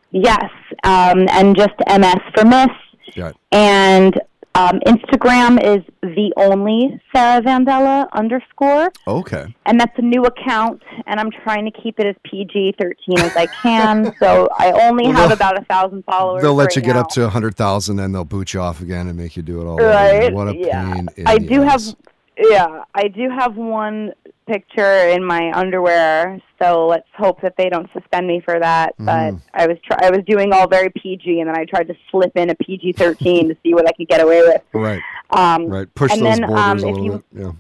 Yes, 0.10 0.50
um, 0.84 1.28
and 1.30 1.56
just 1.56 1.76
MS 1.88 2.16
for 2.34 2.44
Miss. 2.44 2.70
Yeah. 3.16 3.34
And 3.52 4.20
um, 4.56 4.80
Instagram 4.86 5.62
is 5.64 5.82
the 6.02 6.34
only 6.36 7.02
Sarah 7.16 7.42
Vandella 7.42 8.08
underscore, 8.12 8.92
Okay. 9.08 9.56
and 9.66 9.80
that's 9.80 9.98
a 9.98 10.02
new 10.02 10.24
account. 10.26 10.84
And 11.08 11.20
I'm 11.20 11.32
trying 11.44 11.66
to 11.66 11.72
keep 11.72 12.00
it 12.00 12.06
as 12.06 12.16
PG 12.26 12.76
thirteen 12.80 13.20
as 13.20 13.32
I 13.36 13.48
can. 13.62 14.14
so 14.20 14.50
I 14.58 14.72
only 14.88 15.06
Well, 15.06 15.14
have 15.14 15.32
about 15.32 15.58
a 15.58 15.64
thousand 15.66 16.04
followers. 16.04 16.42
They'll 16.42 16.54
let 16.54 16.66
right 16.66 16.76
you 16.76 16.82
get 16.82 16.96
now. 16.96 17.02
up 17.02 17.10
to 17.12 17.22
a 17.22 17.26
100,000 17.26 18.00
and 18.00 18.14
they'll 18.14 18.26
boot 18.26 18.54
you 18.54 18.60
off 18.62 18.82
again 18.82 19.08
and 19.08 19.18
make 19.18 19.38
you 19.38 19.44
do 19.44 19.62
it 19.62 19.66
all 19.66 19.74
over. 19.82 19.88
right. 19.90 20.34
What 20.34 20.50
a 20.50 20.56
yeah, 20.56 20.94
pain. 20.94 21.08
in 21.18 21.28
I 21.28 21.38
the 21.38 21.48
do 21.48 21.64
ass. 21.64 21.88
have. 21.88 21.96
Yeah, 22.38 22.84
I 22.96 23.08
do 23.08 23.30
have 23.30 23.56
one 23.56 24.14
picture 24.48 25.08
in 25.10 25.24
my 25.24 25.52
underwear, 25.54 26.42
so 26.62 26.86
let's 26.88 27.08
hope 27.18 27.42
that 27.42 27.56
they 27.58 27.70
don't 27.70 27.90
suspend 27.94 28.28
me 28.28 28.40
for 28.44 28.60
that. 28.60 28.94
But 29.00 29.32
Mhm. 29.34 29.42
I 29.54 29.68
was 29.68 29.78
try- 29.84 29.98
I 30.08 30.10
was 30.12 30.20
doing 30.26 30.54
all 30.54 30.68
very 30.68 30.90
PG, 30.90 31.40
and 31.40 31.50
then 31.50 31.58
I 31.58 31.66
tried 31.66 31.88
to 31.88 31.96
slip 32.10 32.36
in 32.36 32.50
a 32.50 32.56
PG 32.56 32.94
thirteen 32.94 33.48
to 33.54 33.58
see 33.64 33.74
what 33.74 33.88
I 33.88 33.92
could 33.94 34.08
get 34.08 34.22
away 34.22 34.42
with. 34.42 34.62
Right, 34.74 35.02
Um, 35.32 35.68
right. 35.68 35.94
Push 35.96 36.12
and 36.14 36.22
those 36.22 36.38
then, 36.40 36.48
borders 36.48 36.64
um, 36.64 36.72
a 36.72 36.76
if 36.76 36.84
little 36.98 37.04
you- 37.06 37.24
bit. 37.34 37.42
Yeah. 37.44 37.52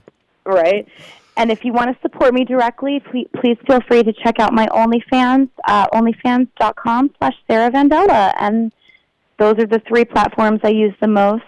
right? 0.45 0.87
And 1.37 1.49
if 1.49 1.63
you 1.63 1.71
want 1.71 1.95
to 1.95 2.01
support 2.01 2.33
me 2.33 2.43
directly, 2.43 2.99
please, 2.99 3.27
please 3.37 3.57
feel 3.65 3.79
free 3.87 4.03
to 4.03 4.11
check 4.11 4.39
out 4.39 4.53
my 4.53 4.67
OnlyFans, 4.67 5.49
uh, 5.65 5.87
onlyfans.com 5.93 7.11
slash 7.17 7.33
Sarah 7.49 7.71
Vandella. 7.71 8.33
And 8.37 8.73
those 9.39 9.57
are 9.57 9.65
the 9.65 9.79
three 9.87 10.03
platforms 10.03 10.59
I 10.63 10.69
use 10.69 10.93
the 10.99 11.07
most, 11.07 11.43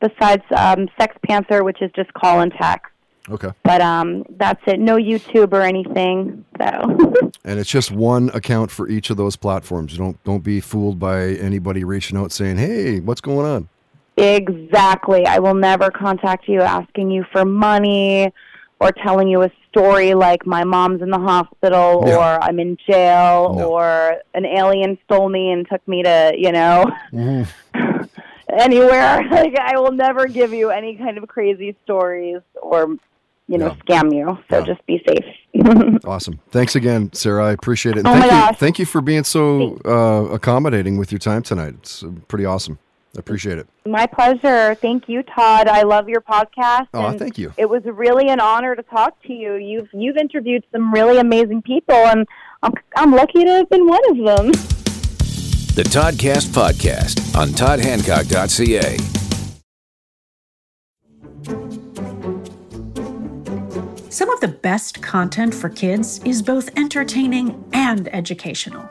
besides 0.00 0.42
um, 0.54 0.86
Sex 1.00 1.16
Panther, 1.26 1.64
which 1.64 1.80
is 1.80 1.90
just 1.96 2.12
call 2.12 2.40
and 2.40 2.52
text. 2.60 2.91
Okay. 3.30 3.50
But 3.62 3.80
um, 3.80 4.24
that's 4.36 4.60
it. 4.66 4.80
No 4.80 4.96
YouTube 4.96 5.52
or 5.52 5.62
anything. 5.62 6.44
So. 6.58 6.64
and 7.44 7.58
it's 7.60 7.70
just 7.70 7.92
one 7.92 8.30
account 8.34 8.70
for 8.70 8.88
each 8.88 9.10
of 9.10 9.16
those 9.16 9.36
platforms. 9.36 9.96
Don't 9.96 10.22
don't 10.24 10.42
be 10.42 10.60
fooled 10.60 10.98
by 10.98 11.28
anybody 11.34 11.84
reaching 11.84 12.16
out 12.18 12.32
saying, 12.32 12.56
"Hey, 12.58 13.00
what's 13.00 13.20
going 13.20 13.46
on?" 13.46 13.68
Exactly. 14.16 15.24
I 15.26 15.38
will 15.38 15.54
never 15.54 15.90
contact 15.90 16.48
you 16.48 16.60
asking 16.60 17.10
you 17.10 17.24
for 17.32 17.44
money 17.44 18.32
or 18.80 18.90
telling 18.92 19.28
you 19.28 19.42
a 19.42 19.50
story 19.70 20.14
like 20.14 20.44
my 20.46 20.64
mom's 20.64 21.00
in 21.02 21.10
the 21.10 21.18
hospital 21.18 22.02
Yeah. 22.06 22.16
or 22.16 22.42
I'm 22.42 22.58
in 22.58 22.76
jail 22.86 23.54
No. 23.56 23.70
or 23.70 24.16
an 24.34 24.44
alien 24.44 24.98
stole 25.04 25.28
me 25.28 25.50
and 25.52 25.66
took 25.68 25.86
me 25.86 26.02
to, 26.02 26.32
you 26.36 26.50
know, 26.52 26.90
Mhm. 27.12 27.46
anywhere. 28.58 29.22
Like 29.30 29.56
I 29.58 29.78
will 29.78 29.92
never 29.92 30.26
give 30.26 30.52
you 30.52 30.70
any 30.70 30.96
kind 30.96 31.16
of 31.16 31.26
crazy 31.28 31.76
stories 31.84 32.40
or 32.60 32.96
you 33.52 33.58
know, 33.58 33.76
scam 33.86 34.12
you. 34.14 34.38
So 34.50 34.58
Yeah. 34.58 34.64
just 34.64 34.84
be 34.86 35.02
safe. 35.06 35.24
Awesome. 36.04 36.40
Thanks 36.50 36.74
again, 36.76 37.12
Sarah. 37.12 37.46
I 37.46 37.52
appreciate 37.52 37.96
it. 37.96 38.00
And 38.00 38.08
Oh 38.08 38.12
thank 38.12 38.20
my 38.32 38.38
you. 38.40 38.46
gosh. 38.46 38.58
Thank 38.58 38.78
you 38.78 38.86
for 38.86 39.00
being 39.00 39.22
so 39.24 39.78
uh, 39.84 40.32
accommodating 40.34 40.96
with 40.96 41.12
your 41.12 41.18
time 41.18 41.42
tonight. 41.42 41.74
It's 41.80 42.02
uh, 42.02 42.08
pretty 42.26 42.44
awesome. 42.46 42.78
I 43.14 43.18
appreciate 43.18 43.58
it. 43.58 43.66
My 43.84 44.06
pleasure. 44.06 44.74
Thank 44.76 45.06
you, 45.06 45.22
Todd. 45.22 45.68
I 45.68 45.82
love 45.82 46.08
your 46.08 46.22
podcast. 46.22 46.88
Oh, 46.94 47.06
and 47.08 47.18
thank 47.18 47.36
you. 47.36 47.52
It 47.58 47.68
was 47.68 47.82
really 47.84 48.30
an 48.30 48.40
honor 48.40 48.74
to 48.74 48.82
talk 48.82 49.22
to 49.24 49.32
you. 49.34 49.56
You've 49.56 49.90
you've 49.92 50.16
interviewed 50.16 50.64
some 50.72 50.90
really 50.94 51.18
amazing 51.18 51.60
people, 51.60 51.94
and 51.94 52.26
I'm 52.62 52.72
I'm 52.96 53.12
lucky 53.12 53.44
to 53.44 53.50
have 53.50 53.68
been 53.68 53.86
one 53.86 54.00
of 54.10 54.16
them. 54.16 54.52
The 55.74 55.84
Toddcast 55.84 56.48
Podcast 56.52 57.36
on 57.38 57.48
toddhancock.ca. 57.48 58.96
Some 64.12 64.28
of 64.28 64.40
the 64.40 64.48
best 64.48 65.00
content 65.00 65.54
for 65.54 65.70
kids 65.70 66.20
is 66.22 66.42
both 66.42 66.68
entertaining 66.78 67.64
and 67.72 68.14
educational. 68.14 68.86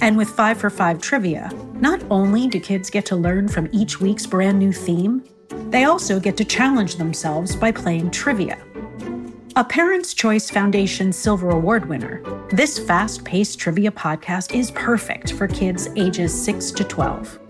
And 0.00 0.16
with 0.16 0.28
5 0.28 0.58
for 0.58 0.70
5 0.70 1.00
trivia, 1.00 1.52
not 1.74 2.02
only 2.10 2.48
do 2.48 2.58
kids 2.58 2.90
get 2.90 3.06
to 3.06 3.14
learn 3.14 3.46
from 3.46 3.68
each 3.70 4.00
week's 4.00 4.26
brand 4.26 4.58
new 4.58 4.72
theme, 4.72 5.22
they 5.70 5.84
also 5.84 6.18
get 6.18 6.36
to 6.38 6.44
challenge 6.44 6.96
themselves 6.96 7.54
by 7.54 7.70
playing 7.70 8.10
trivia. 8.10 8.58
A 9.54 9.62
Parents' 9.62 10.14
Choice 10.14 10.50
Foundation 10.50 11.12
Silver 11.12 11.50
Award 11.50 11.86
winner, 11.88 12.20
this 12.50 12.76
fast 12.76 13.24
paced 13.24 13.60
trivia 13.60 13.92
podcast 13.92 14.52
is 14.52 14.72
perfect 14.72 15.34
for 15.34 15.46
kids 15.46 15.88
ages 15.94 16.34
6 16.44 16.72
to 16.72 16.82
12. 16.82 17.45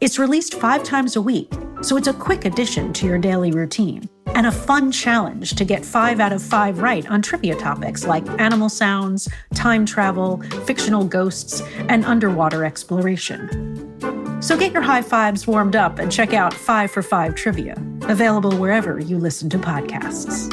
It's 0.00 0.16
released 0.16 0.54
five 0.54 0.84
times 0.84 1.16
a 1.16 1.20
week, 1.20 1.52
so 1.82 1.96
it's 1.96 2.06
a 2.06 2.12
quick 2.12 2.44
addition 2.44 2.92
to 2.92 3.06
your 3.06 3.18
daily 3.18 3.50
routine 3.50 4.08
and 4.26 4.46
a 4.46 4.52
fun 4.52 4.92
challenge 4.92 5.56
to 5.56 5.64
get 5.64 5.84
five 5.84 6.20
out 6.20 6.32
of 6.32 6.40
five 6.40 6.78
right 6.78 7.04
on 7.10 7.20
trivia 7.20 7.56
topics 7.56 8.06
like 8.06 8.24
animal 8.40 8.68
sounds, 8.68 9.28
time 9.54 9.84
travel, 9.84 10.40
fictional 10.66 11.02
ghosts, 11.02 11.62
and 11.88 12.04
underwater 12.04 12.64
exploration. 12.64 13.48
So 14.40 14.56
get 14.56 14.72
your 14.72 14.82
high 14.82 15.02
fives 15.02 15.48
warmed 15.48 15.74
up 15.74 15.98
and 15.98 16.12
check 16.12 16.32
out 16.32 16.54
Five 16.54 16.92
for 16.92 17.02
Five 17.02 17.34
Trivia, 17.34 17.74
available 18.02 18.56
wherever 18.56 19.00
you 19.00 19.18
listen 19.18 19.50
to 19.50 19.58
podcasts. 19.58 20.48